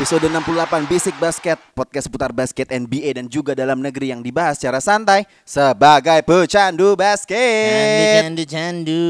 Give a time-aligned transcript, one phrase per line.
[0.00, 4.80] Episode 68 Basic Basket, podcast seputar basket NBA dan juga dalam negeri yang dibahas secara
[4.80, 8.24] santai sebagai pecandu basket.
[8.24, 9.04] Candu, candu,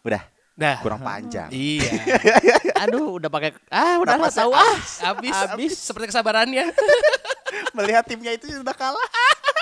[0.00, 0.24] Udah,
[0.56, 0.80] Dah.
[0.80, 1.52] kurang panjang.
[1.52, 2.00] Iya.
[2.88, 4.76] Aduh, udah pakai ah udah Napasnya tahu ah.
[5.12, 6.72] Habis, habis seperti kesabarannya.
[7.76, 9.04] Melihat timnya itu sudah kalah.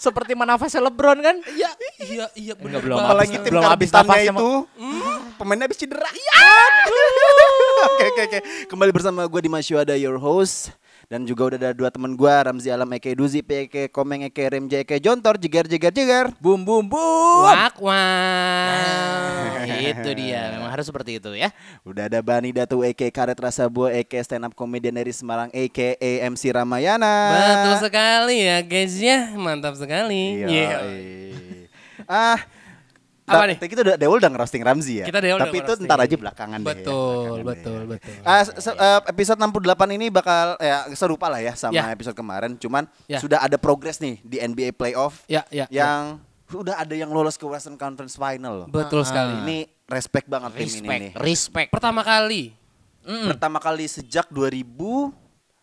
[0.00, 1.36] Seperti menafasnya LeBron kan?
[1.52, 1.70] Iya,
[2.08, 2.80] iya, iya benar.
[2.80, 2.96] belum.
[2.96, 4.50] Apalagi tim Belum habis nafasnya, itu
[5.36, 6.08] pemainnya habis cedera.
[6.08, 6.40] Ya.
[7.80, 8.38] Oke oke oke.
[8.68, 10.68] Kembali bersama gue Dimas Yuada your host
[11.10, 14.78] dan juga udah ada dua teman gue Ramzi Alam Eke Duzi Eke Komeng Eke Remja
[14.78, 16.30] Eke Jontor jeger jeger jeger.
[16.38, 17.50] Bum bum bum.
[17.50, 19.58] Wak, wak.
[19.66, 20.54] Nah, itu dia.
[20.54, 21.50] Memang harus seperti itu ya.
[21.82, 25.98] Udah ada Bani Datu Eke Karet Rasa Buah Eke stand up comedian dari Semarang Eke
[25.98, 27.34] MC Ramayana.
[27.34, 29.34] Betul sekali ya guys ya.
[29.34, 30.46] Mantap sekali.
[30.46, 30.46] Iya.
[30.46, 30.78] Iya.
[32.06, 32.38] Ah,
[33.30, 33.56] Apa nih?
[33.60, 35.06] Kita udah Deul udah ngerosting Ramzi ya.
[35.06, 35.86] Kita udah Tapi itu ngerosting.
[35.86, 36.64] ntar aja belakangan deh.
[36.64, 37.86] ya, Betul, belakangan betul, deh.
[37.86, 38.14] betul.
[38.22, 41.88] Ah, se- se- eh, episode 68 ini bakal ya serupa lah ya sama Ya.
[41.88, 42.56] episode kemarin.
[42.56, 43.18] Cuman Ya.
[43.18, 45.70] sudah ada progres nih di NBA playoff Ya, ya.
[45.70, 48.66] yang sudah ada yang lolos ke Western Conference Final loh.
[48.66, 49.38] Betul sekali.
[49.40, 51.12] Ini respect banget tim ini Respect, nih.
[51.16, 51.68] respect.
[51.70, 52.58] Pertama kali
[53.00, 55.08] Pertama kali sejak 2000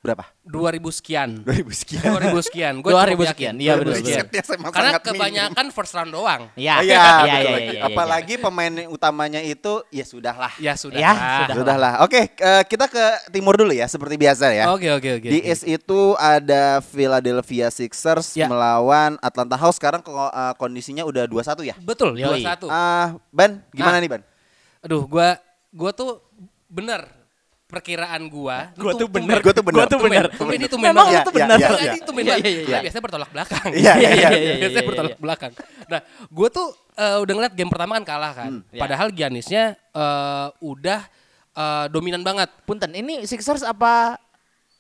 [0.08, 0.24] berapa?
[0.48, 1.30] 2000 sekian.
[1.48, 2.02] 2000 sekian.
[2.08, 2.74] 2000 sekian.
[2.80, 5.04] Gua 2000 cukup sekian, iya, 2000 benar, Karena minim.
[5.04, 6.42] kebanyakan first round doang.
[6.56, 7.44] Ya, Oh, iya, ya, betul ya, lagi.
[7.44, 7.82] ya, ya, ya.
[7.86, 10.54] Apalagi pemain utamanya itu ya sudahlah.
[10.58, 10.96] Ya sudah.
[10.96, 11.38] Ya, lah.
[11.44, 11.56] sudah.
[11.60, 11.94] Sudahlah.
[12.02, 14.72] Oke, eh, kita ke timur dulu ya seperti biasa ya.
[14.72, 15.28] Oke, oke, oke.
[15.28, 15.50] Di oke.
[15.50, 18.48] East itu ada Philadelphia Sixers Ya.
[18.48, 19.76] melawan Atlanta Hawks.
[19.76, 21.76] Sekarang ko- eh, kondisinya udah 2-1 ya.
[21.78, 22.46] Betul, Yoi.
[22.46, 22.70] 21.
[22.70, 24.02] Ah, Ban, gimana Ah.
[24.02, 24.22] nih, Ban?
[24.80, 25.36] Aduh, gua
[25.70, 26.22] gua tuh
[26.68, 27.17] bener
[27.68, 28.72] perkiraan gua.
[28.80, 29.38] Gua tuh bener.
[29.44, 29.78] Gua tuh bener.
[29.84, 30.26] Gua tuh bener.
[30.32, 31.58] Tumben itu tumben Memang Iya, bener.
[31.60, 31.92] iya, iya.
[31.92, 32.24] Iya, banget.
[32.26, 32.64] iya, iya.
[32.64, 33.68] Nah, Biasanya bertolak belakang.
[33.76, 35.20] Iya, iya, iya, iya, Biasanya iya, bertolak iya.
[35.20, 35.52] belakang.
[35.92, 36.00] Nah,
[36.32, 38.52] gua tuh eh, udah ngeliat game pertama kan kalah kan.
[38.72, 38.80] iya.
[38.80, 41.00] Padahal Giannisnya eh, udah
[41.60, 42.50] eh, dominan banget.
[42.64, 44.16] Punten, ini Sixers apa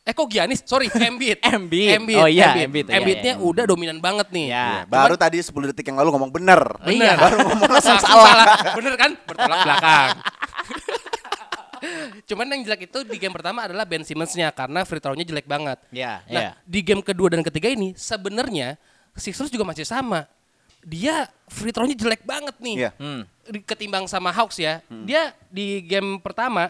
[0.08, 0.64] Eh kok Giannis?
[0.64, 1.44] Sorry, Embiid.
[1.44, 2.00] Embiid.
[2.00, 2.16] Embiid.
[2.16, 2.64] Oh iya, Embiid.
[2.72, 3.44] Embiid, iya, Embiidnya iya.
[3.44, 4.56] udah dominan banget nih.
[4.56, 4.88] Ya.
[4.88, 6.64] Baru tadi 10 detik yang lalu ngomong bener.
[6.80, 7.12] Bener.
[7.12, 7.14] Iya.
[7.20, 8.72] Baru ngomong langsung salah.
[8.72, 9.12] Bener kan?
[9.28, 10.10] Bertolak belakang.
[12.24, 15.80] Cuman yang jelek itu di game pertama adalah Ben Simmons-nya karena free throw-nya jelek banget.
[15.90, 16.52] Ya, Nah, ya.
[16.64, 18.76] di game kedua dan ketiga ini sebenarnya
[19.14, 20.30] Sixers juga masih sama.
[20.82, 22.76] Dia free throw-nya jelek banget nih.
[22.86, 22.92] Iya.
[22.96, 23.22] Hmm.
[23.64, 24.80] Ketimbang sama Hawks ya.
[25.04, 26.70] Dia di game pertama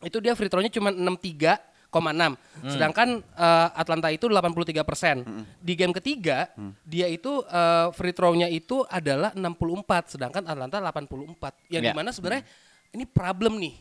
[0.00, 2.36] itu dia free throw-nya cuma 63,6.
[2.62, 5.24] Sedangkan eh, Atlanta itu 83%.
[5.58, 6.52] Di game ketiga
[6.84, 11.72] dia itu eh, free throw-nya itu adalah 64 sedangkan Atlanta 84.
[11.72, 11.90] Yang Ya.
[11.90, 12.44] di mana sebenarnya
[12.90, 13.74] ini problem nih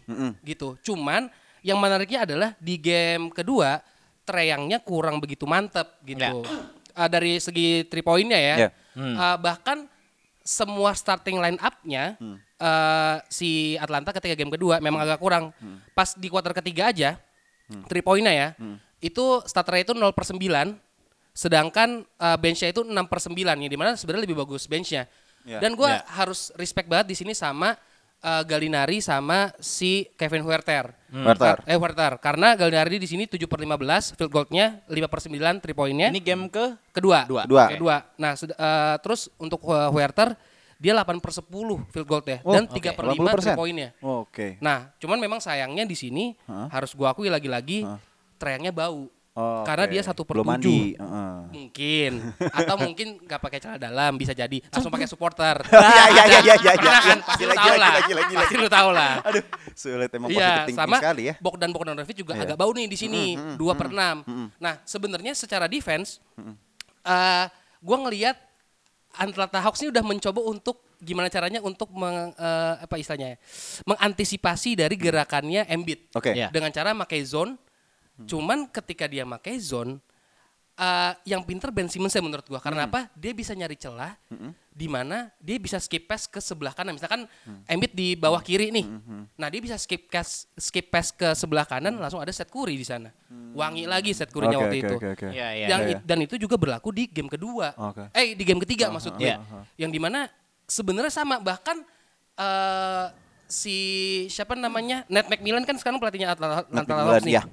[0.43, 0.77] gitu.
[0.81, 3.81] Cuman yang menariknya adalah di game kedua
[4.23, 6.45] Treyangnya kurang begitu mantep gitu.
[6.93, 8.55] Eh, dari segi three point-nya ya.
[8.61, 8.69] Ya.
[8.93, 9.89] Eh, bahkan
[10.45, 12.13] semua starting line up-nya
[12.61, 15.49] eh, si Atlanta ketika game kedua memang agak kurang.
[15.97, 17.17] Pas di kuarter ketiga aja,
[17.89, 18.49] three point-nya ya,
[19.01, 20.77] itu starternya itu 0 per 9,
[21.33, 23.33] sedangkan eh, bench-nya itu 6 per 9,
[23.65, 25.09] yang di mana sebenarnya lebih bagus bench-nya.
[25.41, 25.57] Ya.
[25.57, 26.05] Dan gue Ya.
[26.21, 27.73] harus respect banget di sini sama
[28.19, 30.91] eh, Gallinari sama si Kevin Huerter.
[31.09, 31.57] Huerter.
[31.57, 32.13] Kar- Eh Huerter.
[32.17, 36.07] Karena Gallinari di sini 7 per 15, field goal-nya 5 per 9, three point-nya.
[36.07, 37.25] Ini game ke Kedua.
[37.25, 37.43] Dua.
[37.45, 37.65] Dua.
[37.67, 37.97] Kedua.
[38.15, 40.35] Nah, sed- eh, terus untuk Hu- Huerter
[40.75, 41.43] dia 8 per 10
[41.87, 42.95] field goal ya Oh, dan 3 oke.
[42.95, 43.35] per 5 80%.
[43.41, 43.89] three poinnya.
[43.99, 44.47] Oke.
[44.59, 46.31] Nah, cuman memang sayangnya di sini
[46.69, 47.83] harus gua akui lagi-lagi
[48.35, 49.11] trayangnya bau.
[49.39, 49.93] Oh, Karena oke.
[49.95, 50.67] dia satu per Belum mandi.
[50.67, 50.99] tujuh.
[50.99, 51.35] Heeh.
[51.55, 52.11] Mungkin
[52.43, 55.55] atau mungkin nggak pakai celana dalam bisa jadi langsung pakai supporter.
[55.63, 57.17] Iya, iya, iya, iya, iya, kan?
[57.23, 57.89] Pasti lu tahu lah.
[57.95, 58.39] gila, gila, gila.
[58.43, 59.13] Pasti lu tahu lah.
[59.23, 61.33] Aduh, sulit emang Iya, positive thinking sama sekali ya.
[61.39, 62.43] Bogdan Bogdanovic juga Iya.
[62.43, 63.23] agak bau nih di sini,
[63.55, 64.27] dua per enam.
[64.59, 66.19] Nah, sebenarnya secara defense,
[67.01, 67.45] eh
[67.79, 68.35] gue ngelihat
[69.15, 73.37] Atlanta Hawks ini udah mencoba untuk gimana caranya untuk meng, eh, apa istilahnya, ya,
[73.87, 76.35] mengantisipasi dari gerakannya Embiid Oke.
[76.35, 76.51] Iya.
[76.51, 77.55] dengan cara pakai zone.
[78.25, 79.99] Cuman ketika dia pakai zone,
[80.75, 82.59] eh, yang pinter Ben Simmons ya menurut gua.
[82.59, 83.07] Karena apa?
[83.13, 84.15] Dia bisa nyari celah
[84.69, 86.95] di mana dia bisa skip pass ke sebelah kanan.
[86.95, 87.27] Misalkan
[87.67, 88.87] Embiid di bawah kiri nih.
[89.35, 92.87] Nah, dia bisa skip pass skip pass ke sebelah kanan langsung ada Seth Curry di
[92.87, 93.11] sana.
[93.51, 94.95] Wangi lagi Seth Curry-nya Oke, waktu oke, itu.
[94.95, 95.27] oke, oke.
[95.31, 95.67] Iya, iya.
[95.67, 97.75] Dan, Iya, it- dan itu juga berlaku di game kedua.
[97.75, 98.07] Oke.
[98.15, 99.27] Eh di game ketiga maksud gue.
[99.27, 99.43] Iya.
[99.75, 100.19] Yang di mana
[100.63, 101.83] sebenarnya sama bahkan
[102.39, 103.05] eh
[103.49, 103.75] si
[104.29, 107.35] siapa namanya Ned McMillan kan sekarang pelatihnya Atlanta, Hawks nih.
[107.35, 107.43] iya.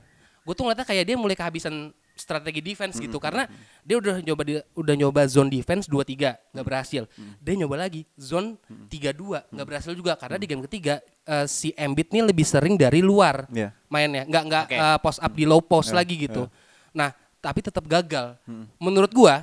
[0.47, 3.45] Gue tuh ngeliatnya kayak dia mulai kehabisan strategi defense gitu karena
[3.83, 7.03] dia udah nyoba udah nyoba zone defense 2-3 nggak berhasil.
[7.43, 8.55] Dia nyoba lagi zone
[8.87, 13.03] 3-2 nggak berhasil juga karena di game ketiga eh, si Embiid nih lebih sering dari
[13.03, 13.75] luar Iya.
[13.91, 14.77] mainnya nggak nggak Oke.
[14.79, 16.47] eh, post up di low post lagi gitu.
[16.95, 17.11] Nah
[17.43, 18.39] tapi tetap gagal.
[18.79, 19.43] Menurut gua,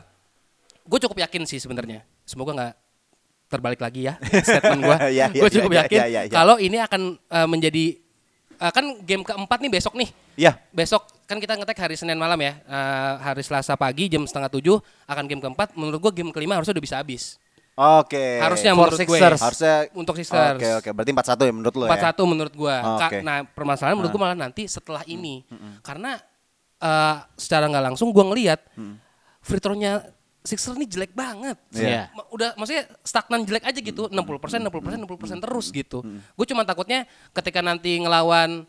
[0.88, 2.07] gue cukup yakin sih sebenarnya.
[2.23, 2.73] Semoga nggak
[3.51, 4.17] terbalik lagi ya
[4.47, 4.97] statement gua.
[5.11, 6.31] Iya, iya, gue cukup iya, yakin iya, iya.
[6.31, 7.85] kalau ini akan eh, menjadi
[8.57, 10.09] eh, kan game keempat nih besok nih.
[10.33, 10.57] Iya.
[10.69, 12.57] Besok kan kita ngetek hari Senin malam ya.
[12.59, 15.74] Eh, hari Selasa pagi jam setengah tujuh akan game keempat.
[15.74, 17.38] Menurut gua game kelima harusnya udah bisa habis.
[17.74, 18.38] Oke.
[18.38, 19.18] Harusnya For menurut gue.
[19.18, 19.41] Sixers.
[19.41, 20.62] Harusnya Untuk Sixers.
[20.62, 20.89] Oke, oke.
[20.94, 21.89] Berarti 4-1 ya menurut lo ya?
[21.89, 22.75] Empat satu menurut gua.
[22.85, 23.18] Oh, Ka- oke.
[23.25, 25.41] Nah permasalahan menurut gua malah nanti setelah ini,
[25.81, 26.21] karena
[26.77, 28.62] eh, secara nggak langsung gua ngelihat
[29.41, 30.06] free throw-nya
[30.44, 31.56] Sixers ini jelek banget.
[31.71, 32.12] Iya.
[32.12, 36.03] Ma- Udah maksudnya stagnan jelek aja gitu, 60 60 60 terus gitu.
[36.36, 38.68] Gue cuma takutnya ketika nanti ngelawan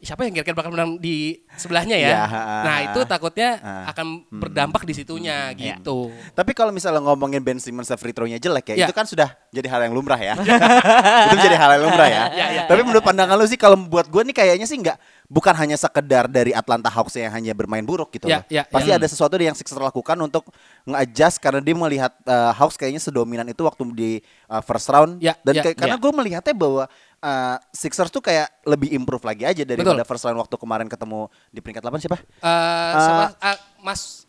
[0.00, 2.08] siapa yang kira-kira bakal menang di sebelahnya ya.
[2.12, 2.24] Iya,
[2.60, 3.88] nah itu takutnya ah.
[3.88, 6.12] akan berdampak di situnya gitu.
[6.36, 8.86] Tapi kalau misalnya ngomongin Ben Simmons free throw-nya jelek ya, Ya.
[8.90, 10.34] itu kan sudah jadi hal yang lumrah ya.
[11.32, 12.24] itu jadi hal yang lumrah ya.
[12.36, 15.56] Ya, ya, Tapi menurut pandangan lu sih kalau buat gue nih kayaknya sih nggak bukan
[15.56, 18.52] hanya sekedar dari Atlanta Hawks yang hanya bermain buruk gitu Ya, loh.
[18.52, 19.00] ya, Pasti ya.
[19.00, 20.52] ada sesuatu yang Sixers lakukan untuk
[20.84, 24.10] nge-adjust karena dia melihat uh, Hawks kayaknya sedominan itu waktu di
[24.52, 26.02] uh, first round Ya, dan ya, kayak- karena ya.
[26.02, 26.84] gue melihatnya bahwa
[27.24, 30.08] uh, Sixers tuh kayak lebih improve lagi aja daripada Betul.
[30.12, 32.18] first round waktu kemarin ketemu di peringkat 8 siapa?
[32.20, 33.24] Eh, siapa?
[33.40, 34.28] Ah, Mas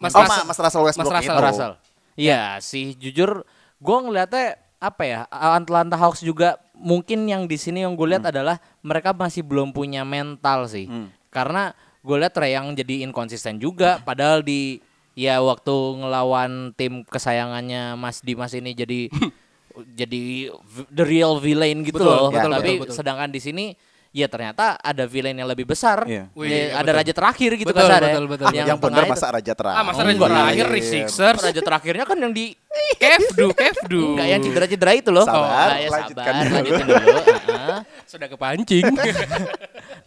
[0.00, 0.44] Mas oh, Russell.
[0.44, 1.36] Ma- Mas Russell Westbrook Mas Russell.
[1.36, 1.44] itu.
[1.44, 1.74] Russell.
[2.16, 3.44] Iya sih, jujur
[3.76, 8.56] gue ngeliatnya apa ya Atlanta Hawks juga mungkin yang di sini yang gue lihat adalah
[8.80, 10.88] mereka masih belum punya mental sih,
[11.28, 14.80] karena gue lihat Trae yang jadi inkonsisten juga, padahal di
[15.16, 19.08] ya waktu ngelawan tim kesayangannya Mas Dimas ini jadi
[19.86, 22.94] jadi v- the real villain gitu Betul, loh, betul, tapi betul, betul.
[22.94, 23.66] sedangkan di sini
[24.10, 26.32] ya ternyata ada villain yang lebih besar, Iya.
[26.32, 26.96] Wih, Ya, iya, ada betul.
[26.96, 28.06] raja terakhir gitu Betul, kasar ya.
[28.08, 28.56] betul, betul, Ah, betul.
[28.56, 29.76] yang, tengah benar masa Raja terakhir.
[29.76, 30.30] Ah, masa Oh, Raja enggak.
[30.32, 31.40] terakhir di Sixers.
[31.42, 32.46] Raja terakhirnya kan yang di
[33.02, 34.02] Kevdu, Kevdu.
[34.10, 35.24] Enggak yang cedera-cedera itu loh.
[35.24, 36.54] Sabar, Oh, ya lanjutkan sabar, dulu.
[36.56, 37.08] lanjutin dulu.
[37.52, 37.78] Heeh.
[38.04, 38.84] Sudah kepancing.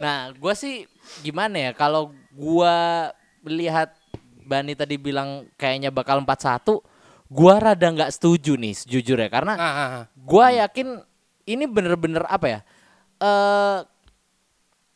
[0.00, 0.88] Nah, gua sih
[1.20, 3.92] gimana ya kalau gua melihat
[4.42, 6.80] Bani tadi bilang kayaknya bakal 4-1,
[7.30, 10.04] gua rada nggak setuju nih sejujurnya karena Ah, ah, ah.
[10.18, 10.98] gua yakin
[11.46, 12.60] ini bener-bener apa ya?
[13.16, 13.78] Eh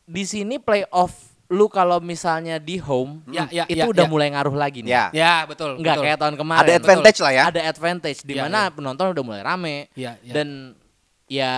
[0.05, 1.15] di sini playoff
[1.45, 4.09] lu kalau misalnya di home Ya, ya, itu ya, udah ya.
[4.09, 4.91] mulai ngaruh lagi nih.
[4.91, 5.05] Ya.
[5.13, 5.77] Ya, betul.
[5.77, 6.05] Nggak betul.
[6.05, 6.61] kayak tahun kemarin.
[6.61, 7.43] Ada advantage lah ya.
[7.47, 8.73] Ada advantage di Iya, mana iya.
[8.73, 9.75] penonton udah mulai rame.
[9.93, 10.33] Iya, iya.
[10.33, 10.73] Dan
[11.25, 11.53] ya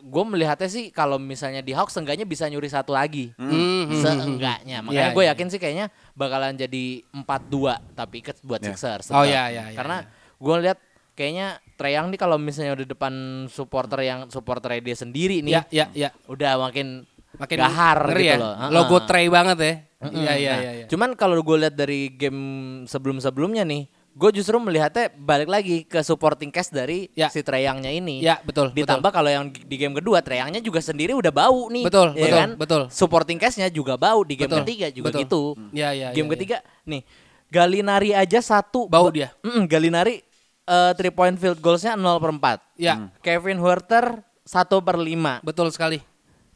[0.00, 3.32] gue melihatnya sih kalau misalnya di Hawks seenggaknya bisa nyuri satu lagi.
[3.36, 4.76] Hmm, hmm, hmm, Seenggaknya.
[4.80, 4.86] hmm.
[4.92, 8.76] Makanya Iya, gue yakin sih kayaknya bakalan jadi 4-2 tapi ke buat Iya.
[8.76, 9.08] Sixers.
[9.08, 10.19] Oh, iya, iya, iya, Karena iya.
[10.40, 10.78] Gue lihat
[11.12, 11.46] kayaknya
[11.76, 13.12] Trae Young nih kalau misalnya udah depan
[13.46, 16.08] supporter yang supporter dia sendiri nih Ya, ya, ya.
[16.26, 18.36] udah makin Makin gahar ngeri gitu ya.
[18.36, 18.52] loh.
[18.54, 18.70] Heeh.
[18.70, 19.64] Logo tray banget ya.
[19.64, 20.86] Iya, iya, Nah, iya, iya.
[20.88, 22.40] Cuman kalau gue lihat dari game
[22.84, 27.28] sebelum-sebelumnya nih, gue justru melihatnya balik lagi ke supporting cast dari Ya.
[27.28, 28.18] si Treyangnya ini.
[28.18, 31.84] Ya, betul, Ditambah kalau yang di game kedua Treyangnya juga sendiri udah bau nih.
[31.84, 32.50] Betul, ya betul, kan?
[32.56, 32.82] betul.
[32.90, 35.20] Supporting castnya juga bau di game Betul, ketiga juga betul.
[35.22, 35.42] gitu.
[35.70, 37.02] Ya, ya, game ya, ketiga nih
[37.46, 39.28] Galinari aja satu Bau ba- dia.
[39.40, 40.22] Mm-mm, Galinari
[40.70, 45.68] eh, three point field goalsnya 0 per 4 Ya, Kevin Huerter 1 per 5 betul
[45.68, 45.98] sekali.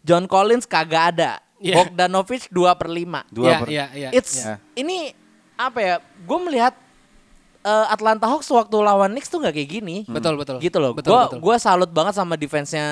[0.00, 1.80] John Collins kagak ada Iya.
[1.80, 4.08] Bogdanovic 2 per 5 Dua Iya, per- iya, iya.
[4.10, 4.60] It's Ya.
[4.74, 5.10] ini
[5.56, 5.94] apa ya?
[6.22, 6.74] Gue melihat
[7.62, 9.96] eh, Atlanta Hawks waktu lawan Knicks tuh nggak kayak gini.
[10.04, 10.60] Betul, betul.
[10.60, 10.92] Gitu loh.
[10.92, 11.38] Betul, Gue betul.
[11.40, 12.84] gua salut banget sama defense-nya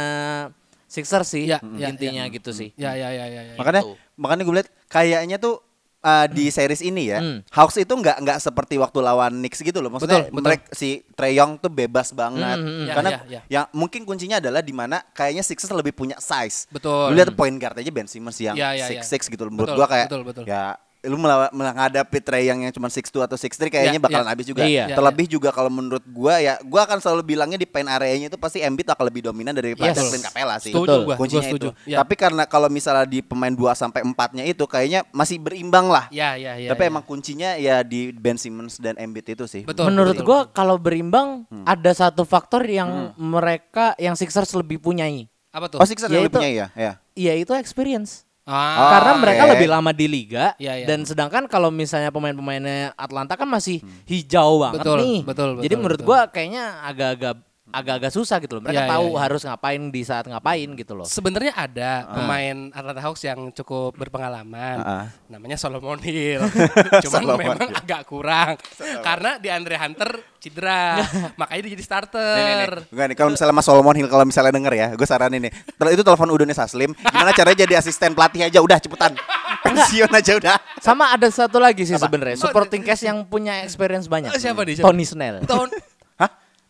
[0.88, 1.44] Sixers sih.
[1.44, 2.72] Ya, ya, intinya gitu sih.
[2.76, 3.40] Ya, ya, ya, ya.
[3.52, 3.54] ya.
[3.56, 3.92] Makanya Gitu.
[4.16, 5.60] makanya gue lihat kayaknya tuh
[6.02, 7.38] uh, di series ini ya, Hmm.
[7.48, 9.88] Hawks itu nggak nggak seperti waktu lawan Knicks gitu loh.
[9.88, 10.44] Maksudnya Betul, betul.
[10.44, 12.58] mereka si Trey Young tuh bebas banget.
[12.58, 13.40] Hmm, hmm, Ya, Karena ya, ya.
[13.48, 16.66] yang mungkin kuncinya adalah di mana kayaknya Sixers lebih punya size.
[16.68, 17.10] Betul.
[17.10, 19.00] Lu lihat point guard aja Ben Simmons yang Ya, ya, ya.
[19.00, 19.46] 6'6 gitu.
[19.48, 20.44] Menurut Betul, gua kayak betul, betul.
[20.44, 21.18] ya lu
[21.50, 24.30] menghadapi Trey Young yang cuma 6'2 atau 6'3 kayaknya Ya, bakalan ya.
[24.30, 24.62] habis juga.
[24.62, 24.84] Iya.
[24.86, 28.38] Ya, Terlebih juga kalau menurut gua ya gua akan selalu bilangnya di paint areanya itu
[28.38, 29.98] pasti Embiid akan lebih dominan daripada Yes.
[29.98, 30.70] Clint Capella sih.
[30.70, 31.68] Setuju gua, kuncinya gua setuju.
[31.74, 31.90] itu.
[31.90, 31.98] Ya.
[31.98, 36.06] Tapi karena kalau misalnya di pemain 2 sampai 4-nya itu kayaknya masih berimbang lah.
[36.08, 36.70] Ya, ya, ya.
[36.70, 36.88] Tapi ya.
[36.88, 39.66] emang kuncinya ya di Ben Simmons dan Embiid itu sih.
[39.66, 39.90] Betul.
[39.90, 40.26] Menurut betul.
[40.28, 41.66] gue kalau berimbang Hmm.
[41.66, 45.26] ada satu faktor yang mereka yang Sixers lebih punyai.
[45.50, 45.76] apa tuh?
[45.76, 46.66] Oh Sixers Ya lebih itu- punya ya?
[46.72, 46.92] Ya.
[47.12, 48.24] Iya itu experience.
[48.42, 50.86] Ah, karena mereka lebih lama di liga Iya, iya.
[50.90, 55.18] dan sedangkan kalau misalnya pemain-pemainnya Atlanta kan masih hijau banget Betul, nih.
[55.22, 56.08] betul, Jadi betul, menurut betul.
[56.10, 57.36] gua kayaknya agak-agak
[57.70, 58.62] agak-agak susah gitu loh.
[58.66, 59.18] Mereka iya, tahu iya.
[59.22, 61.06] harus ngapain di saat ngapain gitu loh.
[61.06, 62.14] Sebenarnya ada Ah.
[62.18, 64.76] pemain Atlanta Hawks yang cukup berpengalaman.
[64.82, 65.06] Ah.
[65.30, 66.42] Namanya Solomon Hill.
[67.06, 67.78] Cuman Solomon memang Hill.
[67.78, 68.58] agak kurang.
[69.00, 70.10] Karena di Andre Hunter
[70.42, 70.98] cedera.
[71.40, 72.34] makanya dia jadi starter.
[72.34, 72.68] Nih, nih, nih.
[72.92, 75.52] Enggak nih, kalau misalnya Mas Solomon Hill kalau misalnya denger ya, gue saranin nih.
[75.78, 79.14] Tel- Itu telepon Udonis Aslim, gimana caranya jadi asisten pelatih aja udah cepetan.
[79.62, 80.56] Pensiun aja udah.
[80.82, 84.34] Sama ada satu lagi sih sebenarnya supporting cast yang punya experience banyak.
[84.34, 84.82] Siapa nih?
[84.82, 85.46] Tony Snell.
[85.46, 85.70] Tahun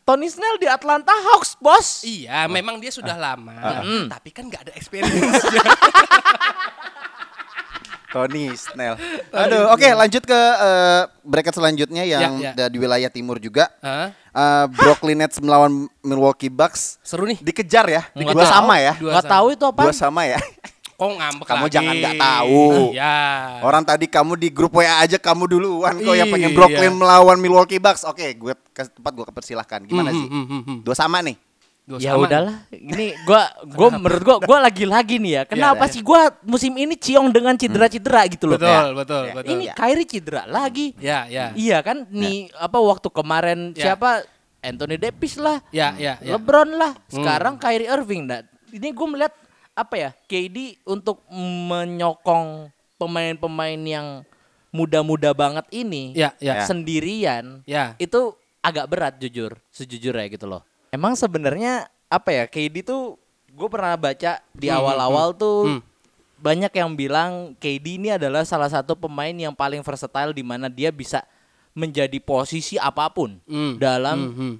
[0.02, 2.02] Tony Snell di Atlanta Hawks, bos.
[2.02, 3.54] Iya, memang dia sudah lama.
[3.54, 3.82] Ah.
[4.10, 5.38] Tapi kan nggak ada experience.
[8.12, 9.00] Tony Snell.
[9.32, 12.66] Aduh, oke lanjut ke eh, bracket selanjutnya yang Ya, ya.
[12.68, 13.72] di wilayah timur juga.
[13.80, 17.00] Eh, Brooklyn Nets melawan Milwaukee Bucks.
[17.00, 17.40] Seru nih.
[17.40, 18.52] Dikejar ya, Nggak dua tahu.
[18.52, 18.92] sama ya.
[19.00, 19.32] Dua Nggak sama.
[19.32, 19.80] tahu itu apa?
[19.86, 20.38] Dua sama ya.
[21.02, 21.74] Kok ngambek Kamu lagi?
[21.74, 22.62] jangan nggak tahu.
[22.92, 23.16] Iya.
[23.60, 26.56] Orang tadi kamu di grup WA aja kamu duluan kok yang pengen Iya.
[26.56, 28.02] Brooklyn melawan Milwaukee Bucks.
[28.02, 29.82] Oke, gue ke tempat gue kepersilahkan.
[29.82, 30.28] Gimana Hmm, sih?
[30.28, 30.78] hmm, hmm, hmm.
[30.82, 31.34] Dua sama nih.
[31.82, 32.24] Dua Ya sama.
[32.24, 35.42] udahlah, ini gua gua menurut gua gua lagi-lagi nih ya.
[35.44, 35.90] Kenapa ya.
[35.90, 38.54] sih gua musim ini ciong dengan cedera-cedera gitu loh.
[38.54, 38.82] Betul, Ya.
[38.94, 39.34] betul, Ya.
[39.34, 39.50] betul.
[39.50, 40.94] Ini Kyrie cedera lagi.
[40.96, 41.50] Ya, ya.
[41.52, 43.98] Iya kan nih apa waktu kemarin Ya.
[43.98, 44.22] siapa
[44.62, 46.38] Anthony Davis lah, Ya, ya, ya.
[46.38, 48.30] LeBron lah, sekarang Kyrie Irving.
[48.30, 49.34] Nah, ini gue melihat
[49.72, 54.06] apa ya KD untuk menyokong pemain-pemain yang
[54.68, 56.64] muda-muda banget ini Ya, ya.
[56.64, 57.96] sendirian Ya.
[57.96, 60.62] itu agak berat jujur sejujurnya gitu loh.
[60.88, 63.16] Emang sebenarnya apa ya KD tuh
[63.48, 65.80] gue pernah baca di Hmm, awal-awal tuh hmm.
[66.38, 70.88] banyak yang bilang KD ini adalah salah satu pemain yang paling versatile di mana dia
[70.88, 71.24] bisa
[71.72, 74.54] menjadi posisi apa pun Hmm, dalam hmm, hmm.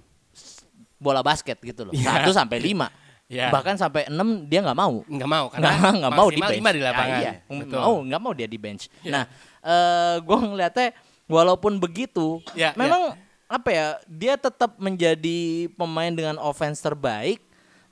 [0.97, 1.93] bola basket gitu loh.
[1.93, 2.21] Ya.
[2.21, 2.89] Satu sampai lima.
[3.33, 3.49] Ya.
[3.49, 5.01] Bahkan sampai enam dia nggak mau.
[5.09, 6.57] Nggak mau karena Nggak nggak mau di bench.
[6.61, 7.19] lima di lapangan.
[7.25, 7.33] Iya.
[7.49, 7.81] Betul.
[7.81, 8.93] Mau nggak mau dia di bench.
[9.09, 9.25] Nah,
[9.65, 10.89] eh gue ngeliatnya
[11.33, 13.17] walaupun begitu, Ya, memang
[13.49, 17.41] apa ya dia tetap menjadi pemain dengan offense terbaik.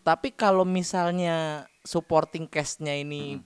[0.05, 3.41] Tapi kalau misalnya supporting cast-nya ini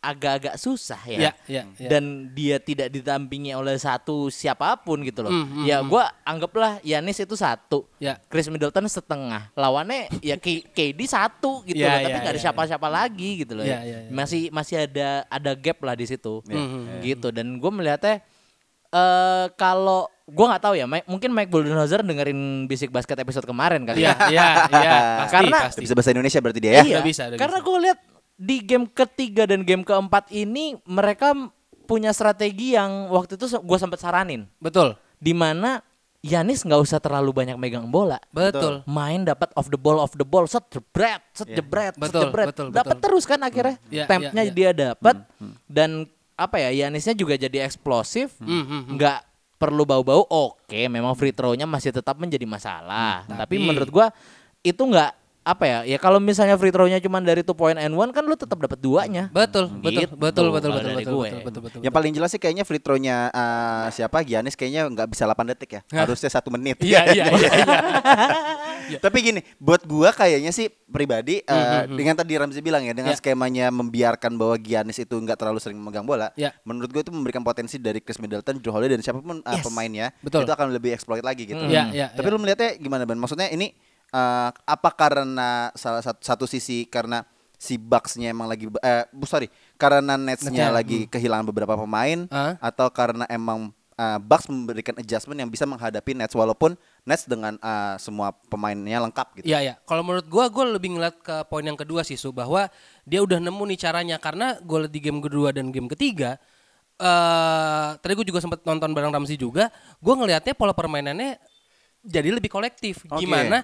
[0.00, 1.88] agak-agak susah ya, Ya, ya, ya.
[1.88, 5.28] dan dia tidak ditampingi oleh satu siapa pun gitu loh.
[5.28, 8.14] Hmm, hmm, ya gua anggaplah Yanis itu satu, Ya.
[8.26, 12.38] Chris Middleton setengah, lawannya ya K- KD satu gitu Ya, loh, ya, tapi nggak ada
[12.38, 13.62] ya, siapa-siapa lagi gitu loh.
[13.62, 14.10] Ya, ya, ya.
[14.10, 17.28] Masih masih ada ada gap lah di situ, Hmm, gitu.
[17.28, 18.22] Dan gue melihatnya
[18.88, 23.82] eh kalau gue nggak tahu ya, Mike- mungkin Mike Budenholzer dengerin bisik basket episode kemarin
[23.82, 24.28] kali Iya, ya.
[24.30, 24.96] iya, iya.
[25.20, 25.80] Pasti, Karena- pasti.
[25.82, 26.82] Bisa bahasa Indonesia berarti dia ya.
[26.82, 26.94] Iya.
[26.94, 27.66] Udah bisa, udah Karena bisa.
[27.66, 27.98] gue lihat
[28.38, 31.34] di game ketiga dan game keempat ini mereka
[31.84, 34.94] punya strategi yang waktu itu gue sempat saranin, Betul.
[35.18, 35.82] di mana
[36.18, 38.18] Yanis nggak usah terlalu banyak megang bola.
[38.34, 38.82] Betul.
[38.90, 42.46] Main dapat off the ball, off the ball, set jebret, set jebret, set Betul, jebret.
[42.50, 43.02] betul, Dapat betul.
[43.06, 43.76] terus kan akhirnya.
[43.86, 44.54] Iya, Tempnya iya, iya.
[44.54, 45.22] dia dapat
[45.70, 48.34] dan apa ya Yanisnya juga jadi eksplosif.
[48.42, 48.82] Hmm, hmm, hmm.
[48.98, 49.18] Nggak
[49.62, 50.26] perlu bau-bau.
[50.26, 53.22] Oke, memang free throw-nya masih tetap menjadi masalah.
[53.26, 54.10] Tapi, Tapi- menurut gua
[54.62, 55.17] itu nggak
[55.48, 55.78] apa ya?
[55.86, 58.76] Ya kalau misalnya free throw-nya cuma dari two point and one kan lu tetap dapat
[58.76, 59.32] duanya.
[59.32, 61.28] Betul, betul, Gitu, betul, betul, betul, dari betul, gue.
[61.28, 61.80] betul, betul, betul.
[61.80, 65.70] Yang paling jelas sih kayaknya free throw-nya eh, siapa Giannis kayaknya nggak bisa 8 detik
[65.72, 65.80] ya.
[65.96, 66.76] Harusnya satu menit.
[66.78, 67.48] Iya, iya, iya,
[68.92, 68.98] iya.
[68.98, 73.12] Tapi gini, buat gua kayaknya sih pribadi eh, Hmm, dengan tadi Ramzi bilang ya, dengan
[73.12, 73.18] Ya.
[73.18, 76.52] skemanya membiarkan bahwa Giannis itu nggak terlalu sering memegang bola, Ya.
[76.64, 79.64] menurut gue itu memberikan potensi dari Chris Middleton, Drew Holiday dan siapa pun eh, Yes.
[79.64, 80.44] pemainnya Betul.
[80.44, 81.60] itu akan lebih exploit lagi gitu.
[81.60, 81.68] Hmm.
[81.70, 82.32] Ya, ya, Tapi ya.
[82.32, 83.16] lu melihatnya gimana Ban?
[83.16, 83.72] Maksudnya ini
[84.08, 87.24] eh, apa karena salah satu, satu sisi karena
[87.58, 92.54] si Bucks-nya emang lagi eh bu- sorry, karena Nets-nya lagi kehilangan beberapa pemain Ah.
[92.62, 97.98] atau karena emang uh, Bucks memberikan adjustment yang bisa menghadapi Nets walaupun Nets dengan uh,
[97.98, 99.46] semua pemainnya lengkap gitu.
[99.50, 99.74] Iya ya.
[99.82, 102.70] Kalau menurut gua gua lebih ngeliat ke poin yang kedua sih Su bahwa
[103.02, 106.38] dia udah nemu nih caranya karena gua liat di game kedua dan game ketiga
[106.98, 111.38] eh tadi gue juga sempat nonton bareng Ramzi juga, gua ngelihatnya pola permainannya
[112.02, 113.02] jadi lebih kolektif.
[113.06, 113.22] Oke.
[113.22, 113.62] Gimana